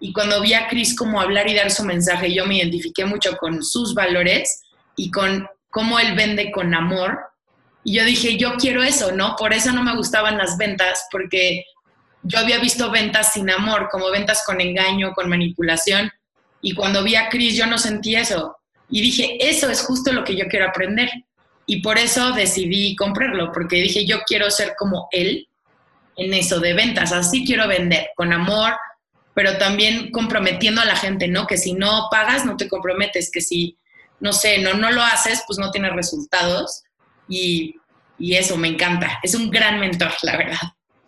Y 0.00 0.12
cuando 0.12 0.40
vi 0.40 0.54
a 0.54 0.68
Chris 0.68 0.96
como 0.96 1.20
hablar 1.20 1.48
y 1.48 1.54
dar 1.54 1.70
su 1.70 1.84
mensaje, 1.84 2.32
yo 2.32 2.46
me 2.46 2.58
identifiqué 2.58 3.04
mucho 3.04 3.36
con 3.36 3.62
sus 3.62 3.94
valores 3.94 4.62
y 4.96 5.10
con 5.10 5.46
cómo 5.70 5.98
él 5.98 6.14
vende 6.14 6.50
con 6.50 6.74
amor 6.74 7.18
y 7.84 7.94
yo 7.94 8.04
dije, 8.04 8.36
yo 8.36 8.54
quiero 8.56 8.82
eso, 8.82 9.12
¿no? 9.12 9.36
Por 9.36 9.52
eso 9.52 9.72
no 9.72 9.82
me 9.82 9.94
gustaban 9.94 10.36
las 10.36 10.56
ventas, 10.56 11.06
porque 11.10 11.64
yo 12.22 12.38
había 12.38 12.58
visto 12.58 12.90
ventas 12.90 13.32
sin 13.32 13.50
amor, 13.50 13.88
como 13.90 14.10
ventas 14.10 14.42
con 14.44 14.60
engaño, 14.60 15.12
con 15.12 15.28
manipulación. 15.28 16.10
Y 16.60 16.74
cuando 16.74 17.02
vi 17.02 17.14
a 17.14 17.28
Chris, 17.28 17.56
yo 17.56 17.66
no 17.66 17.78
sentí 17.78 18.16
eso. 18.16 18.56
Y 18.90 19.00
dije, 19.00 19.38
eso 19.40 19.70
es 19.70 19.82
justo 19.82 20.12
lo 20.12 20.24
que 20.24 20.36
yo 20.36 20.46
quiero 20.48 20.68
aprender. 20.68 21.10
Y 21.66 21.80
por 21.80 21.98
eso 21.98 22.32
decidí 22.32 22.96
comprarlo, 22.96 23.52
porque 23.52 23.76
dije, 23.76 24.04
yo 24.04 24.20
quiero 24.26 24.50
ser 24.50 24.74
como 24.76 25.08
él 25.12 25.48
en 26.16 26.34
eso 26.34 26.60
de 26.60 26.74
ventas. 26.74 27.12
Así 27.12 27.44
quiero 27.44 27.68
vender, 27.68 28.08
con 28.16 28.32
amor, 28.32 28.74
pero 29.34 29.56
también 29.58 30.10
comprometiendo 30.10 30.80
a 30.80 30.86
la 30.86 30.96
gente, 30.96 31.28
¿no? 31.28 31.46
Que 31.46 31.56
si 31.56 31.74
no 31.74 32.08
pagas, 32.10 32.44
no 32.44 32.56
te 32.56 32.68
comprometes, 32.68 33.30
que 33.30 33.40
si, 33.40 33.78
no 34.18 34.32
sé, 34.32 34.58
no, 34.58 34.74
no 34.74 34.90
lo 34.90 35.02
haces, 35.02 35.44
pues 35.46 35.58
no 35.58 35.70
tienes 35.70 35.92
resultados 35.92 36.82
y, 37.28 37.74
eso 38.18 38.56
me 38.56 38.68
encanta. 38.68 39.18
Es 39.22 39.34
un 39.34 39.50
gran 39.50 39.78
mentor, 39.78 40.10
la 40.22 40.36
verdad. 40.36 40.56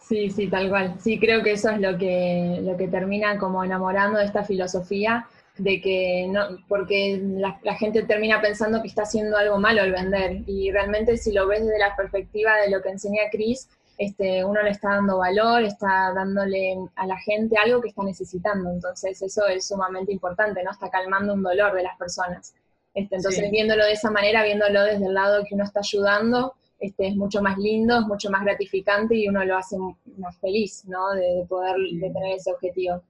Sí, 0.00 0.30
sí, 0.30 0.48
tal 0.48 0.68
cual. 0.68 0.94
Sí, 1.00 1.18
creo 1.18 1.42
que 1.42 1.52
eso 1.52 1.70
es 1.70 1.80
lo 1.80 1.96
que, 1.98 2.60
lo 2.62 2.76
que 2.76 2.88
termina 2.88 3.38
como 3.38 3.64
enamorando 3.64 4.18
de 4.18 4.24
esta 4.24 4.44
filosofía, 4.44 5.26
de 5.56 5.80
que 5.80 6.26
no, 6.30 6.58
porque 6.68 7.20
la, 7.22 7.74
gente 7.74 8.02
termina 8.02 8.40
pensando 8.40 8.80
que 8.80 8.88
está 8.88 9.02
haciendo 9.02 9.36
algo 9.36 9.58
malo 9.58 9.82
al 9.82 9.92
vender, 9.92 10.42
y 10.46 10.70
realmente 10.70 11.16
si 11.16 11.32
lo 11.32 11.46
ves 11.46 11.64
desde 11.64 11.78
la 11.78 11.96
perspectiva 11.96 12.56
de 12.56 12.70
lo 12.70 12.82
que 12.82 12.90
enseña 12.90 13.22
Cris, 13.30 13.68
este, 13.98 14.44
uno 14.44 14.62
le 14.62 14.70
está 14.70 14.90
dando 14.90 15.18
valor, 15.18 15.62
está 15.62 16.12
dándole 16.14 16.74
a 16.96 17.06
la 17.06 17.18
gente 17.18 17.56
algo 17.62 17.82
que 17.82 17.88
está 17.88 18.02
necesitando, 18.02 18.70
entonces 18.70 19.20
eso 19.20 19.46
es 19.46 19.68
sumamente 19.68 20.10
importante, 20.10 20.62
¿no? 20.62 20.70
Está 20.70 20.88
calmando 20.88 21.34
un 21.34 21.42
dolor 21.42 21.74
de 21.74 21.82
las 21.82 21.98
personas. 21.98 22.54
Este, 22.94 23.16
entonces, 23.16 23.50
viéndolo 23.50 23.84
de 23.84 23.92
esa 23.92 24.10
manera, 24.10 24.42
viéndolo 24.42 24.84
desde 24.84 25.06
el 25.06 25.14
lado 25.14 25.44
que 25.48 25.54
uno 25.54 25.64
está 25.64 25.80
ayudando, 25.80 26.54
este, 26.80 27.08
es 27.08 27.16
mucho 27.16 27.42
más 27.42 27.58
lindo, 27.58 27.98
es 28.00 28.06
mucho 28.06 28.30
más 28.30 28.42
gratificante 28.42 29.14
y 29.14 29.28
uno 29.28 29.44
lo 29.44 29.56
hace 29.56 29.76
más 30.16 30.38
feliz, 30.38 30.84
¿no? 30.86 31.10
De, 31.10 31.44
poder 31.48 31.76
de 31.76 32.10
tener 32.10 32.36
ese 32.36 32.52
objetivo. 32.52 33.02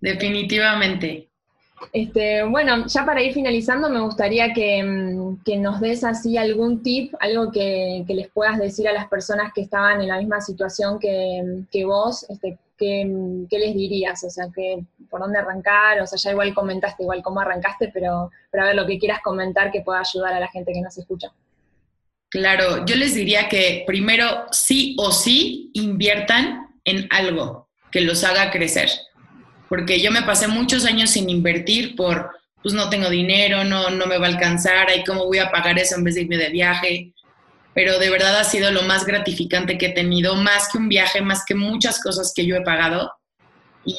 Definitivamente. 0.00 1.28
Este, 1.92 2.42
bueno, 2.44 2.86
ya 2.86 3.04
para 3.04 3.22
ir 3.22 3.32
finalizando, 3.32 3.90
me 3.90 4.00
gustaría 4.00 4.52
que, 4.52 4.82
mm, 4.82 5.60
nos 5.60 5.80
des 5.80 6.04
así 6.04 6.36
algún 6.36 6.82
tip, 6.82 7.14
algo 7.20 7.50
que, 7.50 8.04
les 8.08 8.28
puedas 8.28 8.58
decir 8.58 8.88
a 8.88 8.92
las 8.92 9.08
personas 9.08 9.52
que 9.54 9.62
estaban 9.62 10.00
en 10.00 10.08
la 10.08 10.18
misma 10.18 10.40
situación 10.40 10.98
que, 10.98 11.84
vos, 11.84 12.26
este, 12.28 12.58
¿qué, 12.78 13.04
les 13.50 13.74
dirías? 13.74 14.22
O 14.24 14.30
sea, 14.30 14.46
que, 14.54 14.84
por 15.10 15.20
dónde 15.20 15.38
arrancar, 15.38 16.00
o 16.00 16.06
sea, 16.06 16.18
ya 16.18 16.30
igual 16.30 16.54
comentaste 16.54 17.02
igual 17.02 17.22
cómo 17.22 17.40
arrancaste, 17.40 17.90
pero, 17.92 18.30
pero 18.50 18.64
a 18.64 18.66
ver 18.66 18.76
lo 18.76 18.86
que 18.86 18.98
quieras 18.98 19.20
comentar 19.22 19.70
que 19.70 19.82
pueda 19.82 20.00
ayudar 20.00 20.34
a 20.34 20.40
la 20.40 20.48
gente 20.48 20.72
que 20.72 20.80
nos 20.80 20.96
escucha. 20.96 21.32
Claro, 22.28 22.86
yo 22.86 22.96
les 22.96 23.14
diría 23.14 23.48
que 23.48 23.84
primero 23.86 24.46
sí 24.52 24.96
o 24.98 25.12
sí 25.12 25.70
inviertan 25.74 26.68
en 26.84 27.06
algo 27.10 27.68
que 27.90 28.00
los 28.00 28.24
haga 28.24 28.50
crecer 28.50 28.88
porque 29.72 30.02
yo 30.02 30.10
me 30.10 30.20
pasé 30.20 30.48
muchos 30.48 30.84
años 30.84 31.08
sin 31.08 31.30
invertir 31.30 31.96
por, 31.96 32.30
pues 32.62 32.74
no 32.74 32.90
tengo 32.90 33.08
dinero, 33.08 33.64
no, 33.64 33.88
no 33.88 34.04
me 34.04 34.18
va 34.18 34.26
a 34.26 34.28
alcanzar, 34.28 34.90
ahí 34.90 35.02
cómo 35.02 35.24
voy 35.24 35.38
a 35.38 35.50
pagar 35.50 35.78
eso 35.78 35.96
en 35.96 36.04
vez 36.04 36.14
de 36.14 36.20
irme 36.20 36.36
de 36.36 36.50
viaje. 36.50 37.14
Pero 37.72 37.98
de 37.98 38.10
verdad 38.10 38.38
ha 38.38 38.44
sido 38.44 38.70
lo 38.70 38.82
más 38.82 39.06
gratificante 39.06 39.78
que 39.78 39.86
he 39.86 39.92
tenido, 39.94 40.34
más 40.34 40.68
que 40.70 40.76
un 40.76 40.90
viaje, 40.90 41.22
más 41.22 41.46
que 41.46 41.54
muchas 41.54 42.02
cosas 42.02 42.34
que 42.36 42.44
yo 42.44 42.54
he 42.56 42.60
pagado. 42.60 43.10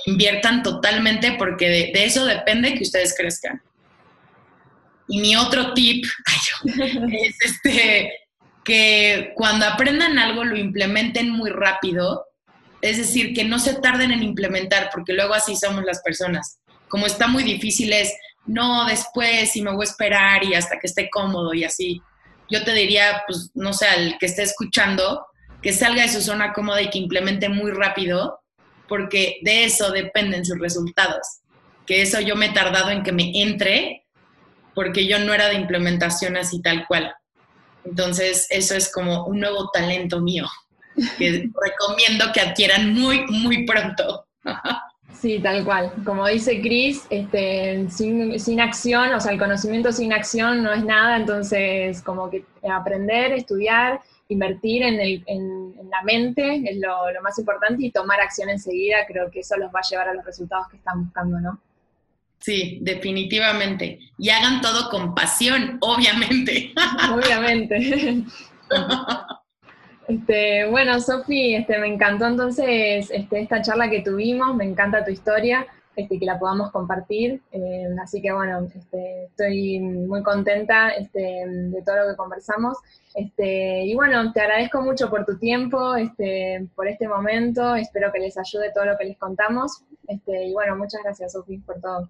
inviertan 0.06 0.62
totalmente 0.62 1.38
porque 1.40 1.68
de, 1.68 1.92
eso 2.06 2.24
depende 2.28 2.76
que 2.76 2.84
ustedes 2.84 3.16
crezcan. 3.18 3.60
Y 5.08 5.22
mi 5.22 5.36
otro 5.36 5.74
tip 5.74 6.06
es 6.64 7.36
este, 7.42 8.14
que 8.64 9.34
cuando 9.36 9.66
aprendan 9.66 10.20
algo 10.20 10.44
lo 10.44 10.56
implementen 10.56 11.32
muy 11.32 11.50
rápido 11.50 12.28
es 12.84 12.98
decir, 12.98 13.34
que 13.34 13.46
no 13.46 13.60
se 13.60 13.76
tarden 13.76 14.12
en 14.12 14.24
implementar, 14.24 14.89
porque 14.91 15.13
luego 15.13 15.34
así 15.34 15.56
somos 15.56 15.86
las 15.86 16.02
personas. 16.02 16.60
Como 16.89 17.06
está 17.06 17.28
muy 17.28 17.43
difícil 17.43 17.93
es, 17.93 18.13
no, 18.46 18.86
después 18.86 19.56
y 19.56 19.62
me 19.62 19.72
voy 19.72 19.86
a 19.86 19.89
esperar 19.89 20.43
y 20.43 20.54
hasta 20.54 20.78
que 20.80 20.88
esté 20.88 21.10
cómodo 21.10 21.54
y 21.54 21.63
así. 21.63 22.02
Yo 22.50 22.65
te 22.65 22.74
diría, 22.74 23.24
pues, 23.26 23.52
no 23.54 23.72
sé, 23.72 23.88
al 23.88 24.17
que 24.19 24.26
esté 24.26 24.43
escuchando, 24.43 25.26
que 25.62 25.72
salga 25.72 26.02
de 26.02 26.10
su 26.10 26.22
zona 26.22 26.52
cómoda 26.52 26.82
y 26.82 26.89
que 26.89 26.98
implemente 26.98 27.48
muy 27.48 27.72
rápido, 27.72 28.41
porque 28.89 29.38
de 29.43 29.63
eso 29.63 29.91
dependen 29.91 30.43
sus 30.43 30.60
resultados. 30.60 31.26
Que 31.88 32.02
eso 32.02 32.19
yo 32.19 32.36
me 32.36 32.48
he 32.48 32.54
tardado 32.54 32.89
en 32.89 33.04
que 33.04 33.13
me 33.13 33.32
entre, 33.41 34.06
porque 34.76 35.08
yo 35.08 35.19
no 35.19 35.34
era 35.34 35.48
de 35.48 35.56
implementación 35.56 36.36
así 36.36 36.62
tal 36.62 36.86
cual. 36.86 37.15
Entonces, 37.86 38.46
eso 38.50 38.76
es 38.76 38.91
como 38.91 39.26
un 39.26 39.39
nuevo 39.39 39.69
talento 39.72 40.19
mío 40.19 40.46
que 41.17 41.49
recomiendo 41.62 42.25
que 42.34 42.41
adquieran 42.41 42.93
muy, 42.93 43.25
muy 43.27 43.65
pronto. 43.65 44.25
Sí, 45.13 45.39
tal 45.39 45.63
cual. 45.63 45.93
Como 46.03 46.27
dice 46.27 46.60
Cris, 46.60 47.06
este, 47.10 47.88
sin, 47.89 48.60
acción, 48.60 49.13
o 49.13 49.19
sea, 49.19 49.32
el 49.32 49.39
conocimiento 49.39 49.91
sin 49.91 50.12
acción 50.12 50.62
no 50.62 50.73
es 50.73 50.84
nada, 50.84 51.15
entonces 51.15 52.01
como 52.01 52.29
que 52.29 52.43
aprender, 52.69 53.32
estudiar, 53.32 54.01
invertir 54.27 54.84
en, 54.84 54.99
el, 54.99 55.23
en, 55.27 55.75
la 55.89 56.01
mente 56.03 56.63
es 56.69 56.77
lo, 56.77 57.12
lo, 57.12 57.21
más 57.21 57.38
importante 57.39 57.86
y 57.86 57.91
tomar 57.91 58.19
acción 58.19 58.49
enseguida, 58.49 59.06
creo 59.08 59.32
que 59.32 59.41
eso 59.41 59.56
los 59.58 59.73
va 59.73 59.79
a 59.79 59.89
llevar 59.89 60.10
a 60.10 60.13
los 60.13 60.25
resultados 60.25 60.67
que 60.69 60.77
están 60.77 61.06
buscando, 61.06 61.39
¿no? 61.39 61.60
Sí, 62.39 62.79
definitivamente. 62.82 63.99
Y 64.17 64.29
hagan 64.29 64.60
todo 64.60 64.89
con 64.89 65.15
pasión, 65.15 65.77
obviamente. 65.79 66.73
Obviamente. 67.13 68.25
Este, 70.13 70.65
bueno, 70.69 70.99
Sofi, 70.99 71.56
este, 71.56 71.80
me 71.80 71.88
encantó 71.88 72.28
entonces 72.28 73.10
este, 73.10 73.41
esta 73.41 73.63
charla 73.63 73.89
que 73.89 74.02
tuvimos, 74.02 74.56
me 74.56 74.63
encanta 74.63 75.04
tu 75.04 75.10
historia, 75.10 75.65
este, 75.95 76.19
que 76.19 76.26
la 76.26 76.38
podamos 76.38 76.71
compartir, 76.71 77.41
eh, 77.52 77.88
así 78.02 78.21
que 78.21 78.32
bueno, 78.32 78.67
este, 78.76 79.23
estoy 79.26 79.80
muy 79.80 80.21
contenta 80.21 80.89
este, 80.89 81.45
de 81.47 81.82
todo 81.84 81.95
lo 81.97 82.12
que 82.12 82.15
conversamos. 82.15 82.78
Este, 83.15 83.86
y 83.86 83.95
bueno, 83.95 84.32
te 84.32 84.41
agradezco 84.41 84.82
mucho 84.82 85.10
por 85.10 85.26
tu 85.26 85.39
tiempo, 85.39 85.95
este, 85.95 86.67
por 86.76 86.88
este 86.88 87.08
momento, 87.08 87.76
espero 87.76 88.12
que 88.12 88.19
les 88.19 88.38
ayude 88.38 88.71
todo 88.71 88.86
lo 88.86 88.97
que 88.97 89.06
les 89.06 89.17
contamos. 89.17 89.84
Este, 90.08 90.45
y 90.45 90.54
bueno, 90.54 90.76
muchas 90.76 91.02
gracias, 91.04 91.34
Sofi, 91.34 91.58
por 91.58 91.82
todo. 91.82 92.08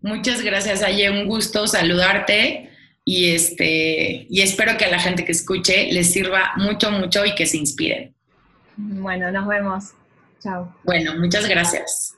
Muchas 0.00 0.42
gracias, 0.42 0.82
Aye, 0.82 1.10
un 1.10 1.28
gusto 1.28 1.68
saludarte 1.68 2.70
y, 3.04 3.30
este, 3.30 4.26
y 4.28 4.40
espero 4.42 4.76
que 4.76 4.84
a 4.84 4.90
la 4.90 4.98
gente 4.98 5.24
que 5.24 5.32
escuche 5.32 5.92
les 5.92 6.12
sirva 6.12 6.52
mucho, 6.56 6.90
mucho 6.90 7.24
y 7.24 7.34
que 7.34 7.46
se 7.46 7.56
inspiren. 7.56 8.14
Bueno, 8.76 9.30
nos 9.30 9.46
vemos. 9.46 9.84
Chao. 10.42 10.74
Bueno, 10.84 11.14
muchas 11.18 11.48
gracias. 11.48 12.16